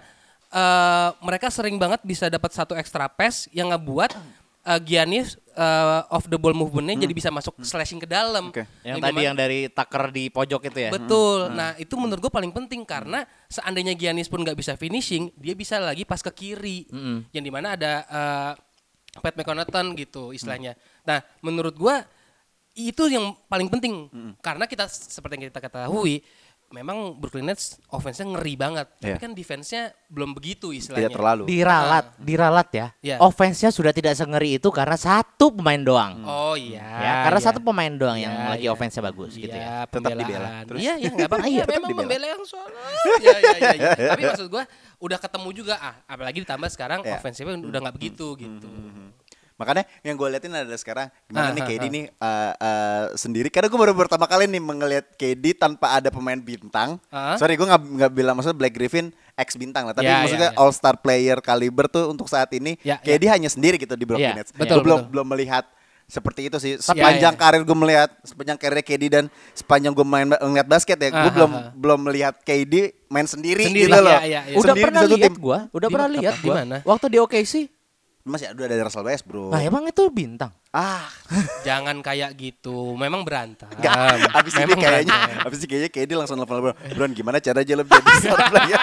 [0.55, 4.15] eh mereka sering banget bisa dapat satu extra pass yang ngebuat
[4.71, 8.55] eh, Giannis eh, off the ball movementnya jadi bisa masuk slashing ke dalam.
[8.55, 8.63] Oke.
[8.87, 10.91] Yang Yang tadi yang dari Tucker di pojok itu ya.
[10.95, 11.51] Betul.
[11.51, 15.83] Nah itu menurut gue paling penting karena seandainya Giannis pun nggak bisa finishing, dia bisa
[15.83, 16.87] lagi pas ke kiri,
[17.35, 18.53] yang di mana ada uh,
[19.19, 20.79] Pat McConnaughton gitu istilahnya.
[21.03, 21.97] Nah menurut gue
[22.75, 26.23] itu yang paling penting karena kita seperti yang kita ketahui.
[26.75, 29.23] Memang Brooklyn Nets offense-nya ngeri banget, tapi Iya.
[29.23, 31.07] kan defense-nya belum begitu istilahnya.
[31.07, 31.43] Tidak terlalu.
[31.47, 32.87] Diralat, diralat ya.
[32.99, 33.16] Iya.
[33.23, 36.26] Offense-nya sudah tidak sengeri itu karena satu pemain doang.
[36.26, 36.83] Oh iya.
[36.83, 37.47] ya, karena iya.
[37.47, 38.75] satu pemain doang yang Iya, lagi iya.
[38.75, 39.62] offense-nya bagus gitu ya.
[39.62, 40.49] Iya, Tetap dibela.
[40.66, 40.78] Terus?
[40.83, 41.47] Iya, iya, nggak apa-apa.
[41.54, 42.02] Iya, memang dibela.
[42.11, 42.73] membela yang sholat.
[43.23, 43.90] Iya, iya, iya.
[44.11, 44.64] Tapi maksud gua
[44.99, 47.23] udah ketemu juga ah, apalagi ditambah sekarang Iya.
[47.23, 48.66] ofensifnya udah nggak begitu gitu.
[49.55, 51.89] Makanya yang gue liatin adalah sekarang gimana Ah, nih KD ah.
[51.89, 53.49] nih uh, uh, sendiri.
[53.49, 56.99] Karena gue baru pertama kali nih melihat KD tanpa ada pemain bintang.
[57.07, 57.35] Ah.
[57.35, 59.95] Sorry gue nggak nggak bilang maksudnya Black Griffin ex bintang lah.
[59.95, 60.61] Tapi Ya, maksudnya ya, ya.
[60.61, 64.31] all star player kaliber tuh untuk saat ini Ya, KD hanya sendiri gitu di Brooklyn
[64.31, 64.51] Ya, Nets.
[64.51, 65.11] betul, Gua belum betul.
[65.13, 65.65] belum melihat
[66.05, 66.73] seperti itu sih.
[66.75, 67.41] Ya, Sepanjang ya.
[67.41, 71.33] karir gue melihat, sepanjang karir KD dan sepanjang gue main ngeliat basket ya, gue Ah,
[71.33, 74.13] belum belum melihat KD main sendiri, Sendiri, gitu loh.
[74.13, 74.55] ya, ya, ya.
[74.55, 75.35] Udah Sendiri pernah lihat tim.
[75.41, 76.79] gua, udah Di pernah lihat mana?
[76.83, 77.55] Waktu di OKC.
[78.25, 79.52] Masih udah ada Russell Westbrook.
[79.52, 80.49] Nah, emang itu bintang.
[80.73, 81.12] Ah,
[81.69, 82.97] Jangan kayak gitu.
[82.97, 83.69] Memang berantem.
[83.69, 85.45] Enggak, abis ini kayaknya, berantem.
[85.45, 86.76] abis ini kayaknya KD langsung nelfon LeBron.
[86.97, 88.81] Bron gimana cara aja lo jadi star player?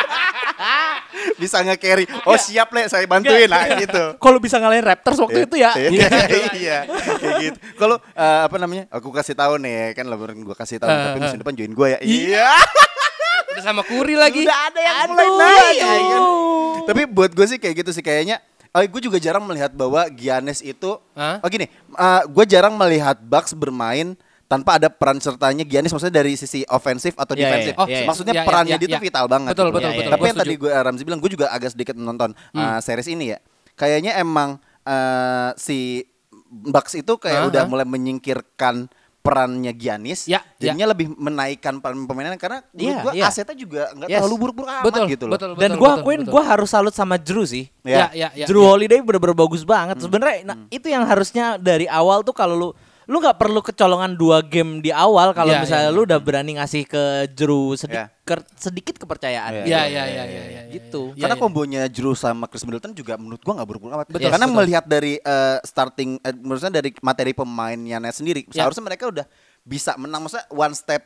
[1.41, 2.05] Bisa nge-carry.
[2.29, 4.13] Oh siap le, saya bantuin lah gitu.
[4.21, 5.73] Kalau bisa ngalahin Raptors waktu itu ya.
[5.73, 6.09] Iya,
[6.61, 6.77] iya,
[7.17, 7.57] kayak gitu.
[7.81, 8.85] Kalau eh, apa namanya?
[8.93, 11.99] Aku kasih tahu nih, kan LeBron gue kasih tahu, tapi musim depan join gue ya.
[12.05, 12.49] Iya.
[13.57, 14.45] Udah sama Kuri lagi.
[14.45, 15.73] Udah ada yang mulai naik.
[15.81, 15.89] iya.
[15.89, 16.21] ya kan?
[16.93, 18.37] Tapi buat gue sih kayak gitu sih kayaknya.
[18.71, 20.95] Oh, gue juga jarang melihat bahwa Giannis itu.
[21.11, 21.43] Hah?
[21.43, 21.67] Oh gini,
[22.31, 24.15] gue jarang melihat Bucks bermain
[24.47, 27.73] tanpa ada peran sertanya Giannis maksudnya dari sisi ofensif atau Iya, iya, defensif.
[27.75, 28.07] iya, iya.
[28.07, 29.07] Maksudnya Iya, iya, perannya iya, dia tuh iya.
[29.07, 29.51] vital banget.
[29.55, 29.75] Betul, gitu.
[29.75, 30.11] betul, Iya, betul.
[30.11, 33.25] Tapi Gua yang tadi gue Ramzi bilang, gue juga agak sedikit menonton uh, series ini
[33.35, 33.39] ya.
[33.75, 36.03] Kayaknya emang uh, si
[36.51, 37.69] Bucks itu kayak Hah, udah hah?
[37.71, 40.73] mulai menyingkirkan perannya Giannis, Ya, ya.
[40.73, 43.25] jadinya lebih menaikkan peran pemainan karena menurut Iya, gue iya.
[43.29, 44.17] asetnya juga nggak Yes.
[44.17, 45.33] terlalu buruk-buruk amat Betul, gitu loh.
[45.37, 47.69] betul, Dan betul, gue betul, akuin gue harus salut sama Drew sih.
[47.85, 48.09] Ya.
[48.09, 48.45] Ya, ya, ya.
[48.49, 48.69] Drew ya.
[48.73, 50.01] Holiday bener-bener bagus banget.
[50.01, 52.69] Sebenarnya nah, itu yang harusnya dari awal tuh kalau lu
[53.05, 56.55] lu nggak perlu kecolongan dua game di awal kalau Ya, misalnya ya, lu udah berani
[56.55, 58.13] ngasih ke Drew sedi- Ya.
[58.21, 59.65] ke- sedikit kepercayaan.
[59.65, 61.17] Ya, ya, ya, ya, ya, Gitu.
[61.17, 61.41] Ya, Karena ya.
[61.41, 64.07] kombonya Drew sama Chris Middleton juga menurut gua nggak buruk-buruk amat.
[64.07, 64.57] Betul, Karena betul.
[64.57, 68.63] melihat dari eh, starting, eh, maksudnya dari materi pemainnya sendiri, Ya.
[68.63, 69.25] seharusnya mereka udah
[69.61, 71.01] bisa menang, maksudnya one step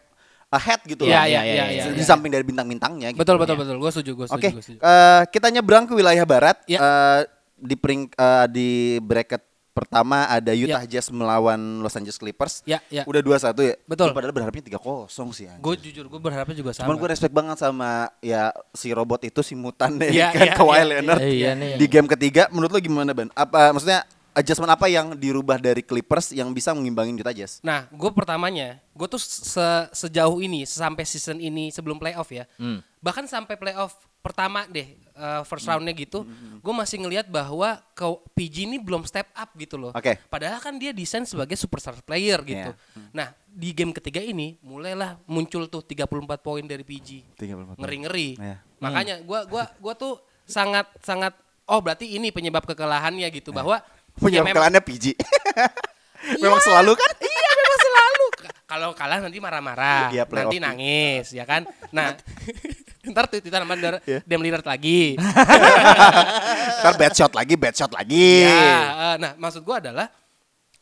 [0.48, 1.28] ahead gitu Ya, loh.
[1.28, 2.06] ya, ya, ya, ya, ya, Di ya.
[2.06, 3.12] samping dari bintang-bintangnya.
[3.12, 3.20] Gitu.
[3.20, 3.76] Betul, betul, betul.
[3.76, 4.38] Gue setuju, gue setuju.
[4.38, 4.78] Oke, gua setuju.
[4.78, 6.60] eh, kita nyebrang ke wilayah barat.
[6.66, 6.80] Ya.
[6.80, 7.22] Eh,
[7.58, 9.42] di pering, eh, di bracket
[9.76, 12.64] pertama ada Utah Jazz melawan Los Angeles Clippers.
[12.64, 13.04] Ya, ya.
[13.04, 13.76] Udah 2-1 ya.
[13.84, 14.08] Betul.
[14.08, 15.46] Gua Padahal berharapnya 3-0 sih.
[15.60, 16.88] Gue jujur, gue berharapnya juga sama.
[16.88, 17.90] Cuman gue respect banget sama
[18.20, 21.20] ya si robot itu si mutan deh Iya, kan iya, Kawhi iya, Leonard.
[21.20, 21.72] iya, iya nih.
[21.76, 23.28] Di game ketiga menurut lo gimana Ben?
[23.34, 27.60] Apa maksudnya adjustment apa yang dirubah dari Clippers yang bisa mengimbangin Utah Jazz?
[27.60, 32.80] Nah, gue pertamanya, gue tuh se- sejauh ini, sampai season ini sebelum playoff ya, Hmm.
[33.00, 35.44] bahkan sampai playoff pertama deh, uh, Hmm.
[35.48, 36.28] first roundnya gitu,
[36.60, 39.92] gue masih ngelihat bahwa ke PG ini belum step up gitu loh.
[39.96, 40.20] Oke.
[40.28, 42.72] Padahal kan dia desain sebagai superstar player gitu.
[42.76, 43.08] Iya.
[43.16, 47.40] Nah, di game ketiga ini mulailah muncul tuh 34 poin dari PG.
[47.40, 47.82] 34 poin.
[47.82, 48.30] Ngeri-ngeri.
[48.36, 48.58] Iya.
[48.84, 51.32] Makanya gua gua gua tuh sangat sangat
[51.66, 53.80] oh berarti ini penyebab kekalahannya gitu bahwa
[54.16, 55.06] Punya ya kekalahannya PG.
[56.44, 57.12] Memang selalu kan?
[57.22, 58.26] Iya memang selalu.
[58.66, 61.70] Kalau kalah nanti marah-marah, Iya, nanti nangis, ya kan?
[61.94, 62.18] Nah,
[63.08, 64.20] ntar tweetan sama Dar- Iya.
[64.24, 65.16] Dame Lillard lagi.
[66.82, 68.46] Ntar bad shot lagi, bad shot lagi.
[68.46, 70.08] ya, nah maksud gua adalah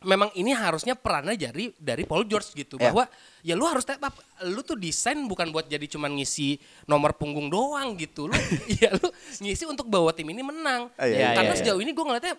[0.04, 2.92] memang ini harusnya perannya dari dari Paul George gitu Iya.
[2.92, 3.04] bahwa
[3.40, 4.12] ya lu harus step up.
[4.44, 8.28] Lu tuh desain bukan buat jadi cuman ngisi nomor punggung doang gitu.
[8.28, 8.36] Lu
[8.80, 9.08] ya lu
[9.40, 10.92] ngisi untuk bawa tim ini menang.
[10.94, 11.60] Ah, iya, iya, Karena iya.
[11.60, 12.36] sejauh ini gua ngeliatnya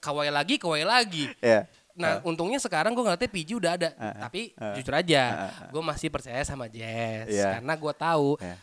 [0.00, 1.30] kawai lagi, kawai lagi.
[1.38, 1.70] Iya.
[1.94, 3.94] Nah, untungnya sekarang gue ngeliatnya PG udah ada.
[3.94, 7.30] Ah, Tapi ah, jujur aja, ah, gue masih percaya sama Jazz.
[7.30, 7.62] Iya.
[7.62, 8.56] Karena gue tahu Iya.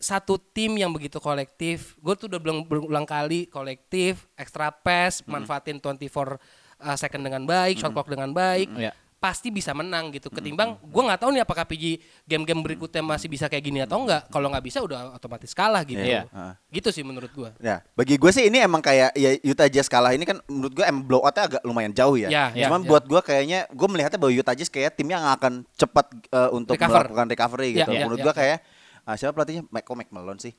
[0.00, 5.36] Satu tim yang begitu kolektif, gue tuh udah bilang berulang kali kolektif, extra pass, Hmm.
[5.36, 6.40] manfaatin 24
[6.80, 8.96] uh, second dengan baik, shot clock dengan baik, Iya.
[9.20, 10.32] pasti bisa menang gitu.
[10.32, 11.84] Ketimbang gue nggak tahu nih apakah PG
[12.24, 14.24] game-game berikutnya masih bisa kayak gini atau enggak.
[14.26, 16.00] Kalau nggak bisa udah otomatis kalah gitu.
[16.00, 16.24] Iya.
[16.32, 16.56] Ah.
[16.72, 17.52] Gitu sih menurut gue.
[17.60, 20.80] Ya, bagi gue sih ini emang kayak ya Utah Jazz kalah ini kan menurut gue
[20.82, 22.32] emang blowoutnya agak lumayan jauh ya.
[22.32, 22.88] Ya, ya, Cuman ya.
[22.88, 26.80] buat gue kayaknya gue melihatnya bahwa Utah Jazz kayak tim yang akan cepat eh, untuk
[26.80, 27.04] Recover.
[27.04, 27.92] melakukan recovery Ya, gitu.
[27.92, 28.40] ya, menurut ya, gue ya.
[28.40, 28.58] kayak
[29.02, 29.64] ah, siapa pelatihnya?
[29.66, 30.54] Mike kok McMillan sih.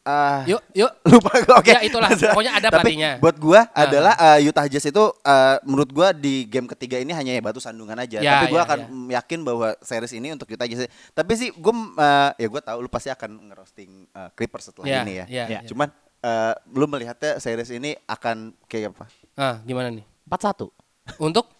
[0.00, 0.88] Ah, Yuk, yuk.
[1.10, 2.08] lupa gue oke Ya, itulah.
[2.32, 3.10] Pokoknya ada Tapi pelatihnya.
[3.18, 3.84] buat gue Ah.
[3.84, 7.58] adalah eh, Utah Jazz itu eh, menurut gue di game ketiga ini hanya ya batu
[7.58, 9.20] sandungan aja Ya, tapi gue ya, akan ya.
[9.20, 12.88] yakin bahwa series ini untuk Utah Jazz tapi sih gue eh, ya gue tahu lu
[12.88, 15.60] pasti akan ngerosting eh, Clippers setelah Ya, ini ya, ya, Ya.
[15.60, 15.68] ya.
[15.68, 20.08] cuman eh, lu melihatnya series ini akan kayak apa Ah, gimana nih?
[20.24, 20.72] 4-1.
[21.18, 21.52] Untuk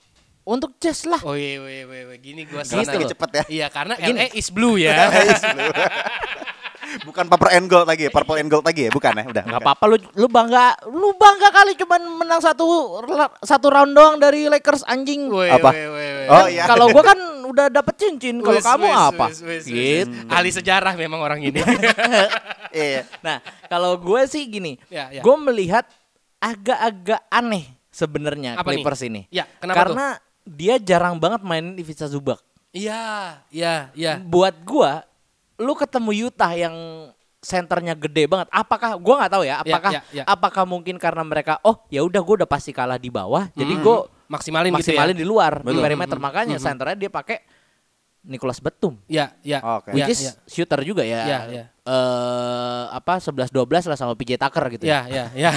[0.48, 1.20] Untuk Jazz lah.
[1.28, 2.16] Oh iya, iya, iya, iya.
[2.16, 2.80] gini gua sana.
[2.88, 3.04] loh.
[3.04, 3.44] cepet ya.
[3.52, 4.16] Iya, karena Gini.
[4.16, 4.96] LA is blue ya.
[7.04, 9.61] bukan purple and gold lagi ya purple and gold lagi ya bukan ya udah bukan.
[9.61, 12.64] apa-apa lu lu bangga lu bangga kali cuman menang satu
[13.44, 15.28] satu round doang dari Lakers anjing.
[15.28, 15.68] Woi, Apa?
[15.68, 16.26] woi, woi, woi.
[16.32, 16.64] Oh, iya.
[16.64, 17.18] Kalau gua kan
[17.52, 19.26] udah dapet cincin, kalau kamu wis, apa?
[19.64, 20.12] Gitu.
[20.28, 21.61] Ahli sejarah memang orang ini.
[22.68, 23.08] Iya.
[23.24, 25.24] Nah, kalau gue sih gini, Ya, ya.
[25.24, 25.88] gue melihat
[26.37, 28.84] agak-agak aneh sebenarnya Apa nih?
[28.84, 29.24] Clippers ini.
[29.32, 30.06] Ya, kenapa Karena
[30.48, 32.40] dia jarang banget mainin Ivica Zubac.
[32.72, 34.20] Iya, iya, iya.
[34.20, 35.04] Buat gua,
[35.61, 36.74] lu ketemu Utah yang
[37.38, 38.48] senternya gede banget.
[38.50, 40.24] Apakah gua nggak tahu ya, apakah ya, ya.
[40.26, 43.46] apakah mungkin karena mereka oh ya udah gue udah pasti kalah di bawah.
[43.54, 43.96] Jadi gue
[44.28, 45.20] Maksimalin, gitu maksimalin ya.
[45.24, 45.82] di luar di Betul.
[45.88, 46.18] perimeter.
[46.20, 47.40] Makanya senternya dia pakai
[48.22, 48.98] Nicholas Betum.
[49.07, 49.62] Ya, ya.
[49.78, 49.94] Oke.
[49.94, 50.33] Which Ya, is ya.
[50.44, 51.22] shooter juga ya.
[51.24, 51.64] Ya, ya.
[51.83, 54.85] Eh apa 11 12 lah sama PJ Tucker gitu.
[54.85, 55.52] Ya, ya, ya.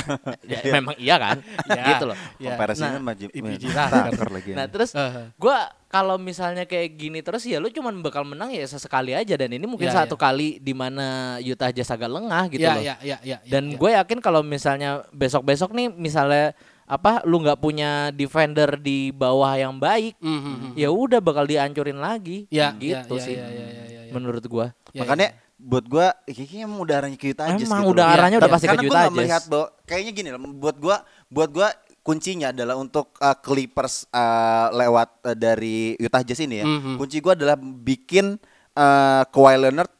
[0.47, 1.37] Ya, memang iya kan?
[1.67, 1.83] Ya.
[1.91, 2.17] gitu loh.
[2.37, 2.55] Ya.
[2.55, 4.51] Komparasinya Nah, sama Jim IPG Tucker lagi.
[4.55, 5.27] Nah, terus Uh-huh.
[5.35, 9.51] gua kalau misalnya kayak gini terus ya lu cuman bakal menang ya sesekali aja dan
[9.51, 10.21] ini mungkin Ya, satu ya.
[10.23, 12.79] kali di mana Utah Jazz agak lengah gitu ya, loh.
[12.81, 13.75] ya, ya, ya, ya, Dan ya.
[13.75, 16.55] gue yakin kalau misalnya besok-besok nih misalnya
[16.91, 20.69] apa lu nggak punya defender di bawah yang baik, Mhm, mhm.
[20.75, 22.51] ya udah bakal dihancurin lagi.
[22.51, 23.35] Ya, gitu ya, sih.
[23.39, 24.11] ya, ya, ya, ya, ya.
[24.11, 24.75] Menurut gua.
[24.91, 28.15] Ya, Makanya buat gua kayaknya emang udah arahnya ke Utah Jazz Emang gitu udah loh.
[28.17, 28.55] arahnya Iya, udah iya.
[28.57, 29.13] pasti ke Karena Jazz.
[29.15, 30.95] melihat bahwa kayaknya gini loh, buat gua
[31.27, 31.67] buat gua
[32.01, 36.65] kuncinya adalah untuk uh, Clippers uh, lewat uh, dari Utah Jazz ini ya.
[36.67, 36.99] Mhm.
[36.99, 38.35] Kunci gua adalah bikin
[38.73, 39.91] uh, Kawhi Leonard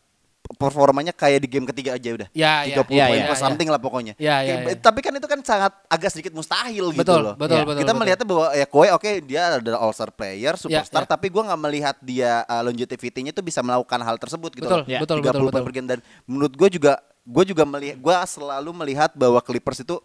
[0.54, 2.28] performanya kayak di game ketiga aja udah.
[2.32, 2.82] Ya, ya.
[2.82, 3.44] 30 Ya, poin ya, plus ya.
[3.44, 4.14] something lah pokoknya.
[4.16, 4.76] Ya, ya, Kayak- ya.
[4.80, 7.36] Tapi kan itu kan sangat agak sedikit mustahil gitu Betul, loh.
[7.36, 8.00] betul, Ya, betul, Kita betul.
[8.00, 11.08] melihatnya bahwa ya Kawhi oke dia adalah all star player, superstar, ya.
[11.08, 14.86] tapi gua nggak melihat dia uh, longevity-nya tuh bisa melakukan hal tersebut gitu Betul, loh.
[14.86, 15.00] ya.
[15.00, 15.64] betul, 30 betul, poin betul.
[15.64, 20.02] per game dan menurut gue juga gue juga melihat gue selalu melihat bahwa Clippers itu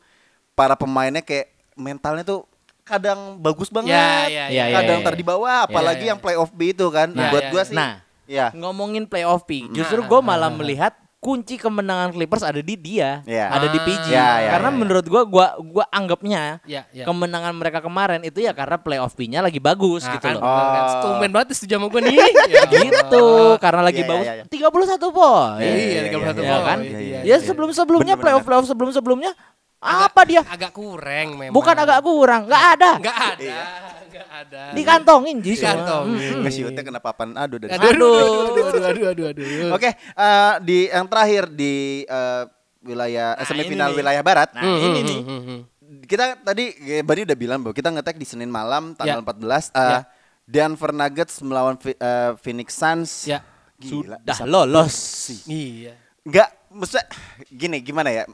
[0.53, 2.45] para pemainnya kayak mentalnya tuh
[2.83, 5.17] kadang bagus banget, Ya, ya, ya, kadang ya, ya.
[5.17, 7.11] di bawah, apalagi ya, yang playoff B itu kan.
[7.11, 7.67] Nah, buat ya, gue ya.
[7.67, 12.79] sih, Nah, ya, ngomongin playoff P, justru gue malah melihat kunci kemenangan Clippers ada di
[12.79, 13.51] dia, Iya.
[13.51, 13.79] ada di.
[13.83, 14.07] PG.
[14.09, 14.79] Ya, ya, karena ya, ya.
[14.79, 17.03] menurut gua gua gua anggapnya Ya, ya.
[17.03, 20.45] kemenangan mereka kemarin itu ya karena playoff P-nya lagi bagus Nah, gitu kan, loh.
[20.47, 20.83] kan.
[20.87, 21.03] Oh.
[21.03, 22.15] Tumben banget setuju sama gue nih.
[22.53, 23.27] Ya, gitu
[23.59, 24.45] karena lagi Iya, iya, bagus iya, iya.
[24.47, 25.59] 31 poin.
[25.59, 26.63] Iya, Iya, iya, 31 iya, Ya poin.
[26.63, 26.79] kan?
[26.79, 27.37] iya, iya, Ya iya.
[27.43, 28.49] sebelum-sebelumnya Bener, playoff bener.
[28.55, 29.31] playoff sebelum-sebelumnya
[29.83, 30.43] apa dia?
[30.47, 31.55] Agak kurang memang.
[31.55, 32.91] Bukan agak kurang, nggak ada.
[33.03, 33.57] Enggak ada.
[34.37, 34.63] Ada.
[34.73, 35.73] Dikantongin Ji semua.
[35.73, 36.19] Dikantongin.
[36.21, 36.41] Hmm.
[36.41, 38.17] nggak shootnya kena papan aduh dari Aduh, Aduh.
[38.21, 39.71] aduh, aduh, aduh, aduh, aduh.
[39.73, 42.43] Oke, eh, di yang terakhir di eh,
[42.83, 43.97] wilayah Nah, semifinal nih.
[43.97, 44.49] wilayah barat.
[44.53, 45.21] Nah, ini nih.
[45.21, 45.61] Hmm, hmm,
[46.05, 49.25] kita tadi eh, Bani udah bilang bahwa kita ngetek di Senin malam tanggal Ya.
[49.25, 50.01] 14 eh, Ya.
[50.45, 51.95] Denver Nuggets melawan eh,
[52.39, 53.25] Phoenix Suns.
[53.25, 53.41] Ya.
[53.77, 54.97] Gila, Dah bisa- lolos.
[55.45, 55.97] Iya.
[56.23, 57.07] Enggak, maksudnya
[57.47, 58.25] gini gimana ya?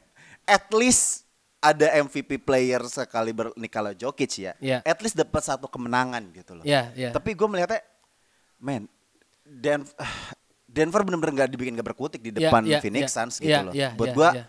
[0.43, 1.22] At least
[1.63, 4.53] ada MVP player sekaliber Nikola Jokic ya.
[4.59, 4.83] Ya.
[4.83, 6.65] At least dapat satu kemenangan gitu loh.
[6.67, 7.15] Ya, ya.
[7.15, 7.87] Tapi gue melihatnya,
[8.59, 8.91] man,
[9.47, 9.95] Denver,
[10.67, 13.63] Denver bener-bener nggak dibikin gak berkutik di Ya, depan ya, Phoenix ya, Suns gitu ya,
[13.63, 13.73] loh.
[13.73, 14.45] ya, Buat ya, gue, ya.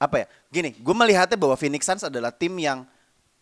[0.00, 0.26] apa ya?
[0.48, 2.88] Gini, gue melihatnya bahwa Phoenix Suns adalah tim yang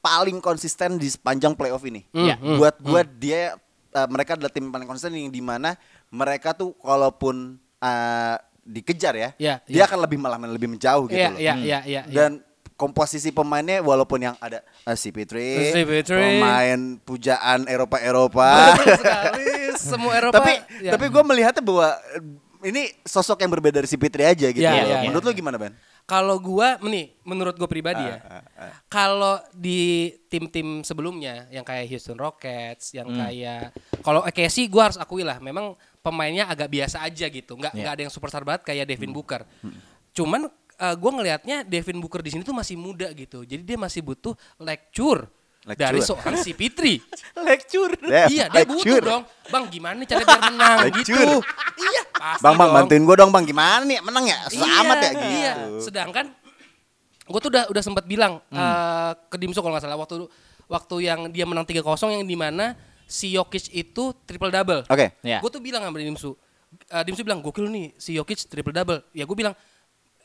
[0.03, 2.03] paling konsisten di sepanjang playoff ini.
[2.11, 2.35] Hmm, Ya.
[2.35, 3.55] hmm, Buat gue dia,
[3.95, 5.79] eh, mereka adalah tim paling konsisten yang di mana
[6.11, 9.87] mereka tuh kalaupun eh, dikejar ya, Ya, dia ya.
[9.87, 11.39] akan lebih malah lebih menjauh gitu Iya, loh.
[11.39, 11.79] iya, iya, iya.
[11.87, 12.03] iya.
[12.07, 12.43] Dan
[12.75, 15.33] komposisi pemainnya walaupun yang ada uh, CP3,
[15.73, 18.49] CP3, pemain pujaan Eropa-Eropa.
[18.77, 19.47] Betul sekali.
[19.75, 20.35] Semua Eropa.
[20.37, 20.93] tapi ya.
[20.93, 22.23] tapi gue melihatnya bahwa eh,
[22.63, 24.63] ini sosok yang berbeda dari CP3 aja gitu.
[24.63, 24.99] Ya, ya, ya.
[25.05, 25.75] Menurut lu gimana, Ben?
[26.03, 28.19] Kalau gua nih, menurut gue pribadi ya.
[28.59, 33.23] Ah, Kalau di tim-tim sebelumnya yang kayak Houston Rockets, yang Hmm.
[33.23, 33.71] kayak
[34.03, 37.55] kalau Casey gua harus akui lah, memang pemainnya agak biasa aja gitu.
[37.55, 37.81] Nggak Iya.
[37.81, 39.17] nggak ada yang superstar banget kayak Devin Hmm.
[39.17, 39.43] Booker.
[40.13, 43.43] Cuman uh, gua ngelihatnya Devin Booker di sini tuh masih muda gitu.
[43.43, 45.27] Jadi dia masih butuh lecture,
[45.63, 45.77] Lecture.
[45.79, 46.81] dari seorang CP3.
[47.49, 47.93] Lecture.
[48.29, 49.23] iya, dia butuh dong.
[49.49, 51.13] Bang, gimana cara biar menang gitu.
[51.17, 51.41] Lecture.
[51.75, 52.77] Iya, pasti Bang, bang, dong.
[52.85, 53.45] bantuin gue dong, bang.
[53.45, 53.99] Gimana nih?
[54.01, 54.39] Menang ya?
[54.47, 55.27] Susah amat ya gitu.
[55.29, 55.53] Iya.
[55.81, 56.27] Sedangkan
[57.23, 58.59] gue tuh udah udah sempat bilang Hmm.
[58.59, 60.27] eh, ke Dimso kalau nggak salah waktu
[60.67, 61.81] waktu yang dia menang 3-0
[62.13, 64.83] yang di mana si Jokic itu triple double.
[64.87, 65.17] Oke.
[65.23, 65.39] Ya.
[65.39, 66.35] Gue tuh bilang sama Dimsu.
[66.89, 69.01] eh, Dimsu bilang gokil nih si Jokic triple double.
[69.13, 69.55] Ya gue bilang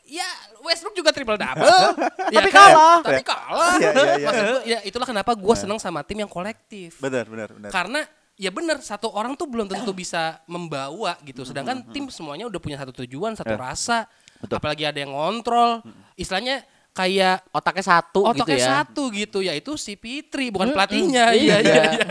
[0.07, 0.23] Ya
[0.63, 1.67] Westbrook juga triple double.
[2.33, 2.63] ya Tapi kan?
[2.71, 2.97] kalah.
[3.03, 3.73] Tapi kalah.
[3.75, 4.27] Iya, iya, iya.
[4.27, 6.95] Maksud ya itulah kenapa gue seneng sama tim yang kolektif.
[6.97, 7.69] Benar, benar, benar.
[7.69, 8.01] Karena
[8.33, 11.43] ya benar satu orang tuh belum tentu bisa membawa gitu.
[11.43, 13.59] Sedangkan tim semuanya udah punya satu tujuan, satu Ya.
[13.59, 14.07] rasa.
[14.39, 14.55] Betul.
[14.57, 15.83] Apalagi ada yang ngontrol.
[16.15, 16.63] Istilahnya
[16.95, 18.67] kayak Otaknya satu otaknya gitu ya.
[18.81, 21.35] satu gitu yaitu si Pitri bukan pelatihnya.
[21.35, 21.59] iya.
[21.59, 22.07] Iya iya iya.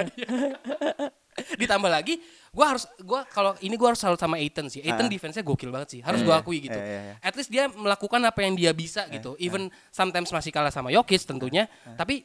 [1.60, 2.20] Ditambah lagi
[2.56, 4.80] gua harus gua kalau ini gua harus salut sama Aiton sih.
[4.80, 5.12] Aiton Ah.
[5.12, 6.00] defense-nya gokil banget sih.
[6.00, 6.42] Harus Iya, gua iya.
[6.42, 6.72] akui gitu.
[6.74, 7.14] Iya, iya, iya.
[7.20, 9.36] At least dia melakukan apa yang dia bisa gitu.
[9.36, 12.24] Even sometimes masih kalah sama Jokic tentunya, tapi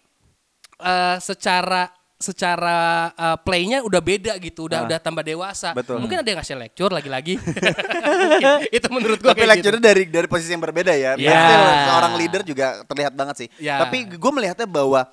[0.80, 2.78] eh, secara secara
[3.12, 4.88] eh, playnya udah beda gitu, udah Ah.
[4.88, 5.74] udah tambah dewasa.
[5.74, 5.98] Betul.
[5.98, 7.34] Mungkin ada yang ngasih lecture lagi-lagi.
[8.78, 9.84] Itu menurut gua Tapi lecture gitu.
[9.84, 11.18] dari dari posisi yang berbeda ya.
[11.18, 13.48] Still, seorang leader juga terlihat banget sih.
[13.58, 13.82] Ya.
[13.82, 15.10] Tapi gue melihatnya bahwa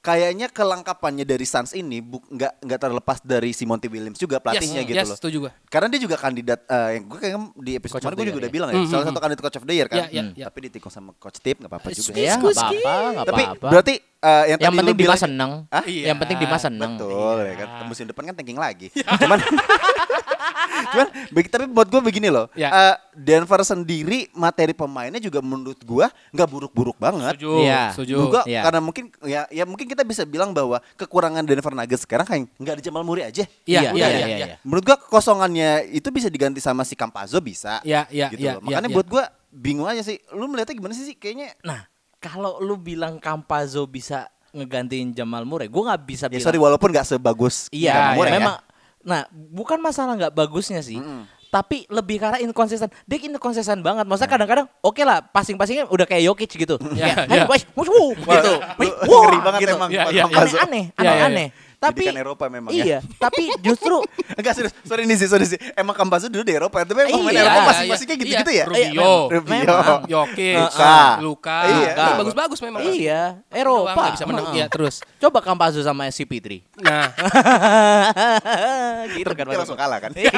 [0.00, 4.80] kayaknya kelengkapannya dari Suns ini bu- nggak nggak terlepas dari si Monty Williams juga pelatihnya
[4.80, 5.18] yes, gitu yes, loh.
[5.20, 5.52] setuju gua.
[5.68, 8.52] Karena dia juga kandidat eh, yang gue kayaknya di episode kemarin gue the juga udah
[8.52, 9.08] bilang ya, Mhm, salah mhm.
[9.08, 9.98] satu kandidat coach of the year kan.
[10.00, 10.32] Ya, ya, Hmm.
[10.34, 10.44] ya.
[10.48, 12.16] Tapi ditikung sama coach Tip nggak apa-apa juga.
[12.16, 15.50] Ya nggak apa-apa, nggak Tapi berarti eh, yang, Yang penting Dimas bilang- seneng.
[15.66, 15.84] Hah?
[15.84, 16.92] Yang penting Dimas seneng.
[16.94, 17.68] Betul ya kan.
[17.84, 18.88] Musim depan kan tanking lagi.
[18.92, 19.38] Cuman
[20.90, 22.48] Cuman begi- tapi buat gue begini loh.
[22.52, 22.68] Ya.
[22.70, 27.36] eh, Denver sendiri materi pemainnya juga menurut gue nggak buruk-buruk banget.
[27.36, 27.82] Setuju, Iya.
[27.92, 28.14] setuju.
[28.18, 28.60] Juga Iya.
[28.64, 32.74] karena mungkin ya ya mungkin kita bisa bilang bahwa kekurangan Denver Nuggets sekarang kayak nggak
[32.74, 33.44] ada Jamal Murray aja.
[33.62, 34.36] Iya, Iya, iya, iya, iya, iya.
[34.38, 34.56] iya.
[34.62, 37.78] Menurut gua kekosongannya itu bisa diganti sama si Campazzo bisa.
[37.82, 38.64] Iya, iya, gitu iya, loh.
[38.64, 40.16] Makanya iya, buat gua bingung aja sih.
[40.30, 41.14] Lu melihatnya gimana sih sih?
[41.14, 41.89] Kayaknya Nah,
[42.20, 46.44] kalau lu bilang Campazzo bisa ngegantiin Jamal Murray, gue nggak bisa ya bilang.
[46.44, 48.36] sorry walaupun nggak sebagus Iya, Jamal iya, Murray ya.
[48.38, 48.56] memang.
[49.00, 51.00] Nah, bukan masalah nggak bagusnya sih.
[51.50, 52.86] Tapi lebih karena inkonsisten.
[53.08, 54.06] Dia inkonsisten banget.
[54.06, 56.76] Maksudnya kadang-kadang oke lah, passing-passingnya udah kayak Jokic gitu.
[56.94, 57.26] Iya, iya.
[57.26, 58.52] "Hey, guys, wush, wuh," gitu.
[59.10, 59.74] Wah, ngeri banget gitu.
[59.74, 60.56] emang iya, Campazzo.
[60.62, 61.48] Aneh-aneh, aneh-aneh.
[61.80, 62.84] Tapi Didikan Eropa memang ya.
[62.84, 64.04] iya, tapi justru
[64.38, 64.76] Enggak serius.
[64.84, 65.56] Sorry nih sih, sorry sih.
[65.72, 68.20] Emang Campazzo dulu di Eropa, tapi emang Iya, Eropa iya, masing-masingnya iya.
[68.20, 68.64] gitu-gitu ya.
[68.68, 68.84] Rubio.
[68.84, 69.76] Iya, Rubio.
[70.12, 70.98] Jokic, Luka.
[71.24, 71.92] Luka, Iya.
[72.20, 72.80] Bagus-bagus memang.
[72.84, 74.12] Iya, Eropa.
[74.12, 74.52] bisa menang.
[74.52, 75.00] Iya, terus.
[75.16, 76.68] Coba Campazzo sama CP3.
[76.84, 77.08] Nah,
[79.16, 79.44] gitu kan.
[79.48, 80.12] Langsung kalah kan.
[80.12, 80.30] Iya.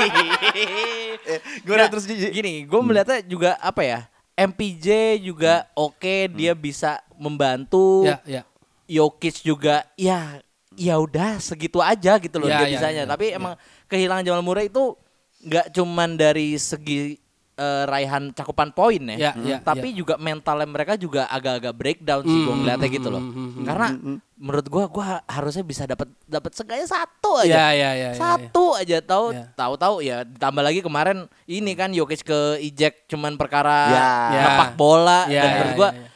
[1.26, 2.06] Eh, Nah, terus?
[2.06, 4.06] Gini, gue melihatnya juga apa ya?
[4.32, 8.06] MPJ juga oke, dia bisa membantu.
[8.06, 8.42] ya, ya.
[8.86, 10.38] Jokic juga ya
[10.74, 13.02] ya udah segitu aja gitu loh Ya, dia ya, bisanya.
[13.02, 13.54] ya, Tapi emang
[13.86, 14.96] kehilangan Jamal Murray itu
[15.42, 17.18] nggak cuman dari segi
[17.52, 22.38] eh, raihan cakupan poin ya, Ya, ya, tapi juga mentalnya mereka juga agak-agak breakdown sih
[22.38, 23.20] gue Hmm, ngeliatnya hmm, gitu loh.
[23.20, 23.86] hmm, hmm, hmm, Karena
[24.34, 27.52] menurut gua gua harusnya bisa dapat dapat seenggaknya satu aja.
[27.52, 29.44] Ya, ya, ya, ya, satu aja tahu Ya.
[29.52, 34.04] tahu-tahu ya ditambah lagi kemarin ini kan Jokic ke eject cuman perkara Ya.
[34.40, 36.08] nepak bola Ya, dan ya, menurut gua ya, ya.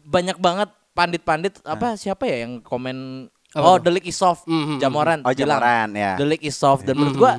[0.00, 3.86] banyak banget pandit-pandit apa siapa ya yang komen Apa oh tuh?
[3.86, 4.76] the league is soft Mhm.
[4.76, 6.12] Jamoran Oh, bilang, Jamoran, ya.
[6.14, 7.32] the league is soft dan menurut gua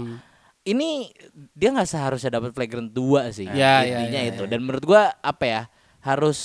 [0.62, 1.12] ini
[1.52, 4.50] dia nggak seharusnya dapat flagrant dua sih Ya, ya, intinya ya, itu ya.
[4.50, 5.62] dan menurut gua apa ya
[6.02, 6.40] harus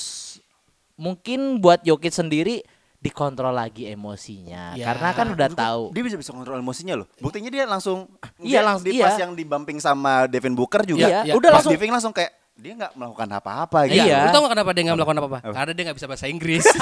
[0.94, 2.61] mungkin buat Jokic sendiri
[2.98, 4.85] dikontrol lagi emosinya Ya.
[4.87, 7.09] karena kan udah tahu Dia bisa bisa kontrol emosinya loh.
[7.16, 8.04] Buktinya dia langsung
[8.38, 9.04] Iya, dia langsung- di iya.
[9.06, 11.09] pas yang di bumping sama Devin Booker juga.
[11.09, 11.33] Iya, iya.
[11.33, 14.04] udah pas langsung diving langsung kayak dia nggak melakukan apa-apa gitu.
[14.04, 14.20] Iya.
[14.20, 15.38] Lu tau gak kenapa dia gak melakukan apa-apa?
[15.48, 16.61] Karena dia gak bisa bahasa Inggris.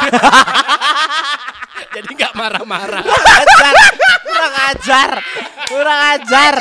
[2.39, 3.03] Gak marah-marah.
[3.03, 3.75] ajar
[4.23, 5.11] kurang ajar
[5.67, 6.55] kurang ajar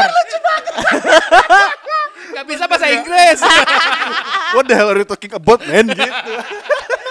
[2.28, 3.40] Gak bisa bahasa Inggris.
[4.54, 5.90] What the hell are you talking about, man?
[5.90, 6.06] gitu.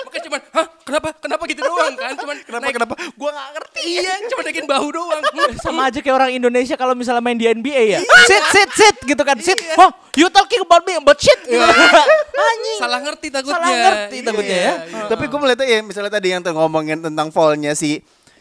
[0.06, 1.08] Makanya cuman, hah kenapa?
[1.18, 2.14] Kenapa gitu doang kan?
[2.14, 2.94] Cuman Kenapa naik- kenapa?
[3.12, 3.80] Gua nggak ngerti.
[3.82, 5.22] Iya, cuma naikin bahu doang.
[5.58, 9.18] Sama aja kayak orang Indonesia kalau misalnya main di NBA ya sit sit sit gitu
[9.20, 13.56] kan sit oh you talking about me about shit gitu anjing Salah ngerti takutnya.
[13.56, 14.72] Salah ngerti takutnya ya.
[14.84, 17.98] Iya, Tapi gue melihatnya ya misalnya tadi yang tuh ngomongin tentang foulnya si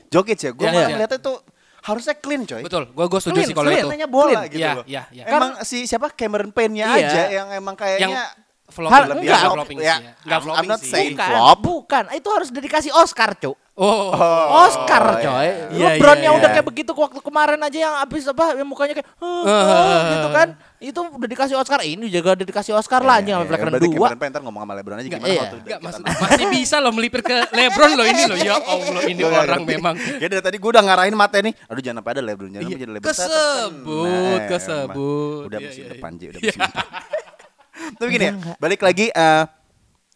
[0.07, 0.95] Jokic ya, gue Iya, malah iya.
[0.95, 1.37] melihatnya tuh
[1.81, 2.61] harusnya clean coy.
[2.61, 3.79] Betul, gua gua setuju Clean, sih kalau clean.
[3.79, 3.89] itu.
[3.89, 4.43] Nanya bola Clean.
[4.47, 4.85] gitu Iya, loh.
[4.85, 5.23] iya, iya.
[5.27, 7.05] Emang si siapa Cameron Payne-nya Iya.
[7.05, 8.25] aja yang emang kayaknya
[8.65, 9.41] Flopping, Hal- lebih enggak.
[9.47, 9.95] flopping Ya, sih ya.
[10.17, 10.89] Enggak I'm- flopping I'm not sih.
[10.89, 11.57] saying- bukan flop.
[11.61, 14.07] bukan itu harus dedikasi Oscar cuk Oh.
[14.55, 15.19] Oscar iya.
[15.19, 16.39] coy Iya, LeBron iya, yang iya.
[16.39, 20.27] udah kayak begitu waktu kemarin aja yang abis apa yang mukanya kayak "Huh, huh," gitu
[20.31, 20.47] kan
[20.79, 24.15] itu udah dikasih Oscar ini juga udah dikasih Oscar lah anjing sama Berarti 2 Cameron
[24.15, 25.41] Payne ntar ngomong sama LeBron aja gimana iya.
[25.43, 28.37] waktu Enggak, mas, masih bisa loh melipir ke Lebron loh ini loh.
[28.39, 29.71] Ya Allah, ini orang ngerti.
[29.75, 31.51] memang Ya dari tadi gue udah ngarahin mata nih.
[31.67, 33.11] Aduh jangan sampai ada Lebron, jangan Iya, jadi Lebron.
[33.11, 35.43] kesebut, Nah, kesebut.
[35.51, 36.47] Udah Iya, musim iya, depan, Ji, udah iya.
[36.47, 36.93] musim depan.
[37.99, 39.43] Tapi gini ya, balik lagi eh,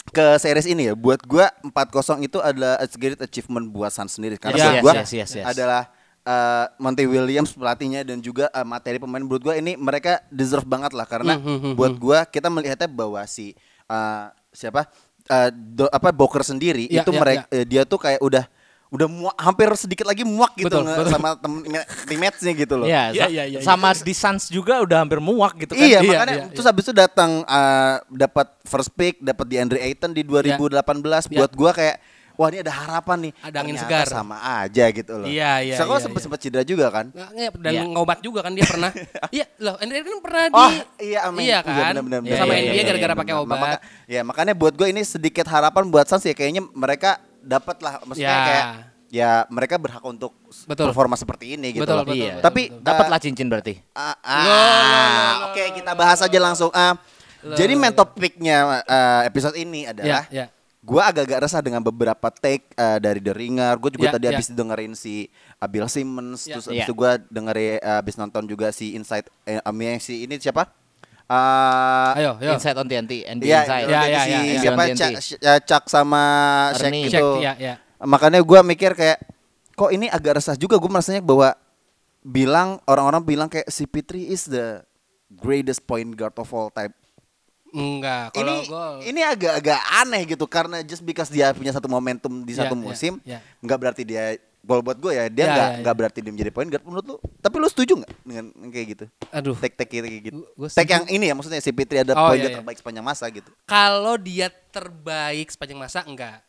[0.10, 0.94] ke series ini ya.
[0.94, 4.36] Buat gua 4-0 itu adalah a great achievement buat Suns sendiri.
[4.36, 5.46] Karena Yes, buat yes, gua yes, yes, yes.
[5.48, 5.82] adalah
[6.22, 9.22] eh, Monty Williams pelatihnya dan juga eh, materi pemain.
[9.22, 11.06] Menurut gua ini mereka deserve banget lah.
[11.06, 13.54] Karena Hmm, hmm, hmm, buat gua kita melihatnya bahwa si
[13.86, 14.90] eh, siapa?
[15.30, 18.50] Eh, do- apa Booker sendiri Ya, itu ya, mereka eh, dia tuh kayak udah
[18.90, 21.14] udah muak, hampir sedikit lagi muak gitu Betul, nge- betul.
[21.14, 21.62] sama temen
[22.04, 22.88] teammates-nya gitu loh.
[22.90, 25.80] Iya, Iya, sa- iya, iya, sama di Suns juga udah hampir muak gitu kan.
[25.80, 29.80] Iya, Iya, makanya iya, terus habis itu datang eh, dapat first pick, dapat di Andre
[29.80, 31.38] Ayton di 2018 Iya.
[31.38, 31.98] buat gua kayak
[32.34, 33.34] wah ini ada harapan nih.
[33.44, 34.06] Ada angin Ternyata segar.
[34.10, 35.28] sama aja gitu loh.
[35.28, 36.24] Iya, iya, Saya iya, sempat iya.
[36.26, 37.06] sempat cedera juga kan.
[37.12, 37.84] Nggak, dan Iya.
[37.86, 38.90] ngobat juga kan dia pernah.
[39.38, 41.44] iya, loh, Andre kan pernah di Oh, iya amin.
[41.46, 41.76] Iya kan?
[41.94, 43.54] benar, benar, Iya, Sama iya, NBA iya, gara-gara iya, pakai obat.
[43.54, 47.94] Maka- ya makanya buat gue ini sedikit harapan buat Suns ya kayaknya mereka dapat lah
[48.06, 48.46] maksudnya Ya.
[48.46, 48.66] kayak
[49.10, 50.38] ya mereka berhak untuk
[50.70, 50.94] Betul.
[50.94, 52.06] performa seperti ini gitu Betul, loh.
[52.06, 52.34] betul, Iya.
[52.38, 52.86] betul, Tapi betul.
[52.86, 53.74] Dapatlah cincin berarti.
[53.92, 56.70] Ah, ah, oke kita bahas aja langsung.
[56.72, 56.94] Ah,
[57.58, 60.48] jadi main topiknya eh, episode ini adalah Ya, ya.
[60.80, 63.76] Gua agak-agak resah dengan beberapa take eh, dari The Ringer.
[63.76, 64.32] Gue juga Ya, tadi ya.
[64.32, 65.28] habis dengerin si
[65.60, 66.56] Abil Simmons, Ya.
[66.56, 66.86] terus habis Ya.
[66.88, 70.72] itu gue dengerin eh, habis nonton juga si Inside yang si ini siapa?
[71.30, 72.58] Ah, Ayo, ayo.
[72.58, 73.86] Inside on TNT, NBA Iya, Inside.
[73.86, 74.60] Ya, si ya, ya, ya.
[74.60, 75.02] siapa TNT.
[75.38, 76.24] Cak, Cak sama
[76.74, 77.30] Shaq itu.
[77.38, 77.74] Ya, ya.
[78.02, 79.22] Makanya gue mikir kayak
[79.74, 81.54] kok ini agak resah juga gue merasanya bahwa
[82.20, 84.82] bilang orang-orang bilang kayak si Pitri is the
[85.30, 86.90] greatest point guard of all time.
[87.70, 88.96] Enggak, ini kalau gol.
[89.06, 92.82] ini agak-agak aneh gitu karena just because dia punya satu momentum di Ya, satu ya,
[92.82, 93.46] musim, ya.
[93.62, 95.26] nggak berarti dia gol buat gue ya.
[95.28, 95.80] Dia Ya, nggak ya, ya.
[95.82, 97.16] nggak berarti dia menjadi point guard menurut lu.
[97.42, 99.06] Tapi lu setuju nggak dengan kayak gitu?
[99.32, 99.58] Aduh.
[99.58, 100.38] Tek tek kayak gitu.
[100.38, 102.60] Gua- gua Tek yang ini ya maksudnya si Fitri ada Oh, point iya, guard iya.
[102.62, 103.50] terbaik sepanjang masa gitu.
[103.66, 106.46] Kalau dia terbaik sepanjang masa enggak.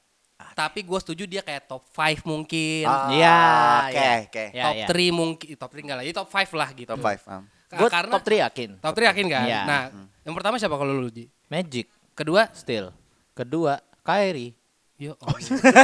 [0.50, 2.84] Tapi gue setuju dia kayak top 5 mungkin.
[2.84, 3.38] Ah, Iya,
[3.82, 4.12] oke, iya.
[4.18, 4.44] oke.
[4.50, 4.86] Ya, top ya.
[4.88, 6.90] 3 mungkin, top 3 enggak lah, ya top 5 lah gitu.
[6.90, 7.22] Top 5.
[7.26, 7.44] Um.
[7.70, 8.70] Gue karena top 3 yakin.
[8.78, 9.44] Top 3 yakin kan?
[9.44, 9.60] Iya.
[9.62, 9.82] Nah,
[10.22, 11.28] yang pertama siapa kalau lu, Ji?
[11.46, 12.48] Magic, Kedua?
[12.52, 12.88] still.
[13.30, 14.56] Kedua, Kyrie.
[15.00, 15.32] Yo, oh.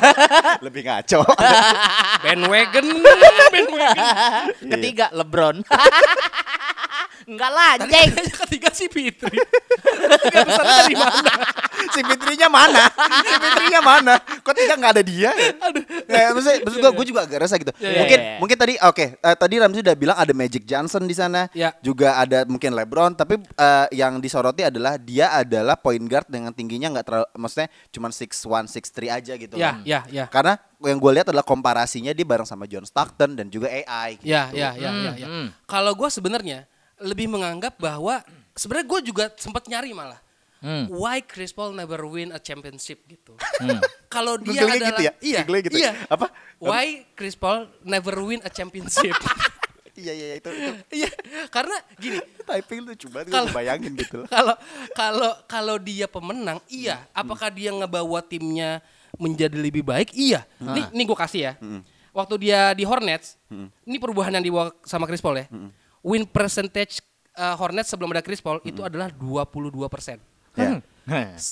[0.68, 1.24] Lebih ngaco.
[2.24, 2.86] bandwagon,
[3.52, 4.04] bandwagon.
[4.76, 5.64] Ketiga, LeBron.
[7.24, 8.12] Enggak lah, anjing.
[8.12, 9.40] Yang ketiga si Fitri.
[10.20, 11.32] Tiga besar dari mana?
[11.96, 12.84] Si Fitrinya mana?
[13.24, 14.14] Si Fitrinya mana?
[14.20, 15.30] Kok tidak nggak ada dia?
[15.64, 15.82] Aduh.
[16.06, 17.72] Ya, maksudnya, maksud gue, gue juga agak resah gitu.
[17.80, 18.36] Iya, iya, mungkin, iya.
[18.38, 21.72] mungkin tadi, oke, eh, tadi Ramzi udah bilang ada Magic Johnson di sana, Iya.
[21.80, 26.92] juga ada mungkin LeBron, tapi eh, yang disoroti adalah dia adalah point guard dengan tingginya
[26.92, 29.54] nggak terlalu, maksudnya cuma 6'1", 6'3 aja gitu.
[29.56, 29.88] Ya, kan.
[29.88, 30.24] ya, ya.
[30.28, 34.20] Karena yang gue lihat adalah komparasinya dia bareng sama John Stockton dan juga AI.
[34.20, 34.28] Gitu.
[34.28, 35.26] Ya, ya, ya, ya, ya.
[35.64, 36.68] Kalau gue sebenarnya
[37.00, 38.20] lebih menganggap bahwa
[38.56, 40.20] sebenarnya gue juga sempat nyari malah.
[40.60, 40.88] Hmm.
[40.88, 43.36] Why Chris Paul never win a championship gitu.
[43.60, 43.80] Hmm.
[44.14, 45.12] Kalau dia Google-nya adalah gitu ya?
[45.20, 45.92] iya, Google-nya gitu iya.
[45.92, 45.92] ya?
[46.08, 46.26] Apa?
[46.56, 49.16] Why Chris Paul never win a championship?
[49.96, 51.10] Iya, iya, itu, itu Iya,
[51.48, 54.28] karena gini, typing tuh coba gue Kalau- bayangin gitu.
[54.28, 54.52] kalau
[54.92, 57.08] kalau kalau dia pemenang, iya.
[57.16, 58.84] Apakah dia ngebawa timnya
[59.16, 60.12] menjadi lebih baik?
[60.12, 60.44] Iya.
[60.60, 61.52] Nih, nih gue kasih ya.
[62.12, 63.40] Waktu dia di Hornets,
[63.88, 65.48] ini perubahan yang dibawa sama Chris Paul ya.
[66.04, 67.00] Win percentage
[67.36, 70.20] uh, Hornets sebelum ada Chris Paul itu adalah 22 persen.
[70.56, 70.80] Ya.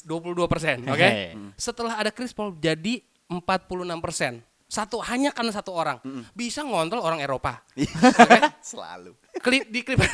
[0.02, 0.98] 22 persen, oke?
[0.98, 1.38] Hehe.
[1.54, 2.98] Setelah ada Chris Paul jadi
[3.30, 4.32] 46 persen.
[4.66, 7.62] Satu hanya karena satu orang bisa ngontrol orang Eropa.
[8.64, 9.14] Selalu.
[9.38, 10.10] Kli- di Clippers.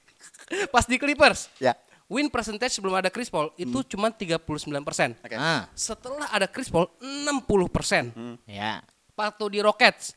[0.72, 1.76] Pas di Clippers, Ya.
[2.04, 4.40] win percentage sebelum ada Chris Paul itu cuma 39
[4.80, 5.12] persen.
[5.18, 5.34] Oke.
[5.34, 8.12] Ah, Setelah ada Chris Paul 60 persen.
[8.44, 8.80] ya.
[9.12, 10.16] Waktu di Rockets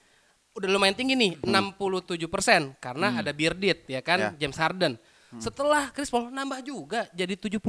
[0.51, 4.29] udah lumayan tinggi nih 67 persen karena ada Bearded ya kan Ya.
[4.37, 4.95] James Harden.
[5.35, 7.67] Setelah Chris Paul nambah juga jadi 79.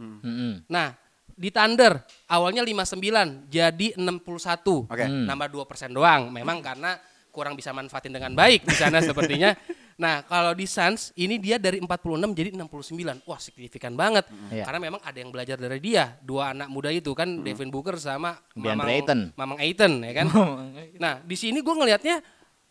[0.00, 0.64] Mm-mm.
[0.64, 0.96] Nah
[1.36, 4.88] di Thunder awalnya 59 jadi 61.
[4.88, 5.04] Oke.
[5.04, 5.24] Hmm.
[5.28, 6.32] Nambah 2 persen doang.
[6.32, 6.96] Memang karena
[7.28, 9.52] kurang bisa manfaatin dengan baik di sana sepertinya.
[10.00, 13.28] Nah kalau di Suns ini dia dari 46 jadi 69.
[13.28, 14.28] Wah signifikan banget.
[14.48, 14.64] Iya.
[14.64, 16.16] Karena memang ada yang belajar dari dia.
[16.24, 17.44] Dua anak muda itu kan Hmm.
[17.44, 19.20] Devin Booker sama Mamang, Ayton.
[19.36, 20.26] Mamang Ayton ya kan.
[21.04, 22.16] nah di sini gue ngelihatnya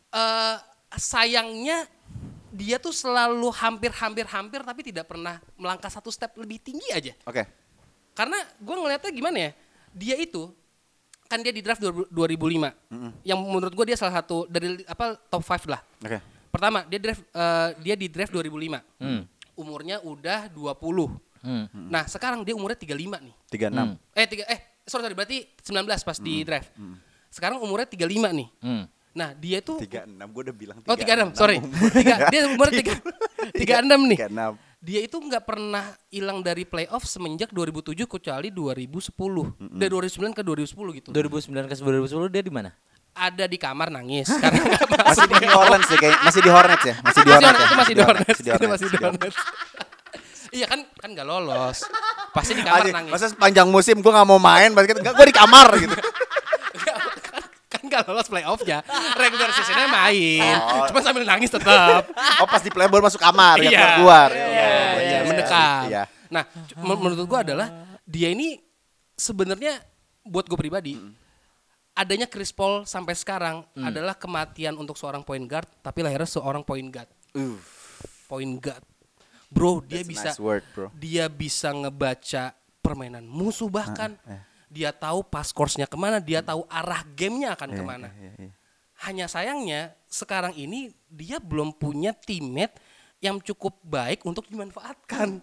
[0.10, 0.56] eh
[0.98, 1.86] sayangnya
[2.60, 7.15] dia tuh selalu hampir-hampir-hampir tapi tidak pernah melangkah satu step lebih tinggi aja.
[7.24, 7.48] Oke.
[8.12, 9.52] Karena gue ngelihatnya gimana ya,
[9.95, 10.52] dia itu
[11.32, 15.39] kan dia di draft 2000 2005, yang menurut gue dia salah satu dari apa top
[15.39, 15.80] 5 lah.
[16.04, 16.19] Oke.
[16.52, 19.24] Pertama dia draft eh, dia di draft 2005, Hmm.
[19.56, 21.15] umurnya udah 20.
[21.39, 21.69] Hmm.
[21.88, 23.36] Nah sekarang dia umurnya 35 nih.
[23.56, 23.95] 36.
[24.12, 26.67] Eh tiga eh sorry sorry berarti 19 pas di draft.
[27.30, 28.48] Sekarang umurnya 35 nih.
[28.60, 28.84] Hmm.
[29.10, 31.58] Nah dia tuh 36 gue udah bilang Oh 36, sorry.
[31.91, 34.19] Tiga, dia umurnya 3, 36 nih.
[34.30, 34.56] 36.
[34.80, 39.12] Dia itu nggak pernah hilang dari playoff semenjak 2007 kecuali 2010.
[39.76, 41.08] Dari 2009 ke 2010 gitu.
[41.12, 42.72] 2009 ke 2010 dia di mana?
[43.12, 45.48] Ada di kamar nangis karena nggak masuk Masih di.
[45.50, 46.95] Hornets ya kayak masih di Hornets ya?
[47.02, 47.60] Masih di Masih Hornets.
[47.60, 47.65] ya?
[47.65, 48.30] itu masih di Hornets.
[48.30, 49.36] Masih di Itu masih di Hornets.
[49.36, 49.38] Hornets.
[50.50, 51.86] Iya kan kan nggak lolos.
[52.34, 53.12] Pasti di kamar Anjing, nangis.
[53.13, 55.93] Masa sepanjang musim gue gak mau main basket Enggak gue di kamar gitu
[57.89, 58.80] nggak lolos playoffnya.
[59.13, 60.56] Regular seasonnya main.
[60.56, 60.86] Oh.
[60.86, 62.06] Cuma sambil nangis tetap.
[62.38, 63.82] Oh pas di playball masuk kamar ya Iya.
[63.95, 64.69] keluar Iya, Oh, iya,
[65.02, 65.84] iya, mendekat.
[65.88, 67.67] Iya Nah, c- men- menurut gua adalah
[68.04, 68.62] dia ini
[69.13, 69.82] sebenarnya
[70.21, 70.93] buat gue pribadi
[71.91, 76.88] adanya Chris Paul sampai sekarang adalah kematian untuk seorang point guard, tapi lahirnya seorang point
[76.88, 77.10] guard.
[77.32, 77.58] Uh,
[78.25, 78.86] Point guard.
[79.47, 80.88] Bro, dia That's a bisa nice word, bro.
[80.93, 84.13] dia bisa ngebaca permainan musuh bahkan.
[84.21, 84.45] iya.
[84.70, 88.08] Dia tahu pas course-nya ke mana, dia tahu arah gamenya akan ke mana.
[88.22, 88.52] iya, iya.
[89.00, 92.78] Hanya sayangnya sekarang ini dia belum punya teammate
[93.18, 95.42] yang cukup baik untuk dimanfaatkan.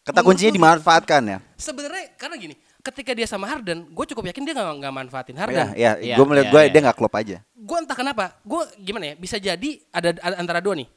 [0.00, 4.56] Kata kuncinya dimanfaatkan ya Sebenarnya karena gini, ketika dia sama Harden, gue cukup yakin dia
[4.56, 5.66] nggak nggak manfaatin Iya, Harden.
[5.76, 6.70] iya, Iya, gue melihat iya, gue iya.
[6.72, 7.36] dia gak klop aja.
[7.52, 10.88] Gue entah kenapa, gue gimana ya, bisa jadi ada, ada antara dua nih.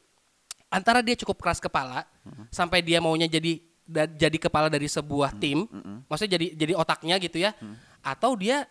[0.72, 2.08] Antara dia cukup keras kepala
[2.48, 5.68] sampai dia maunya jadi da- jadi kepala dari sebuah tim,
[6.04, 7.52] maksudnya jadi jadi otaknya gitu ya,
[8.00, 8.64] atau dia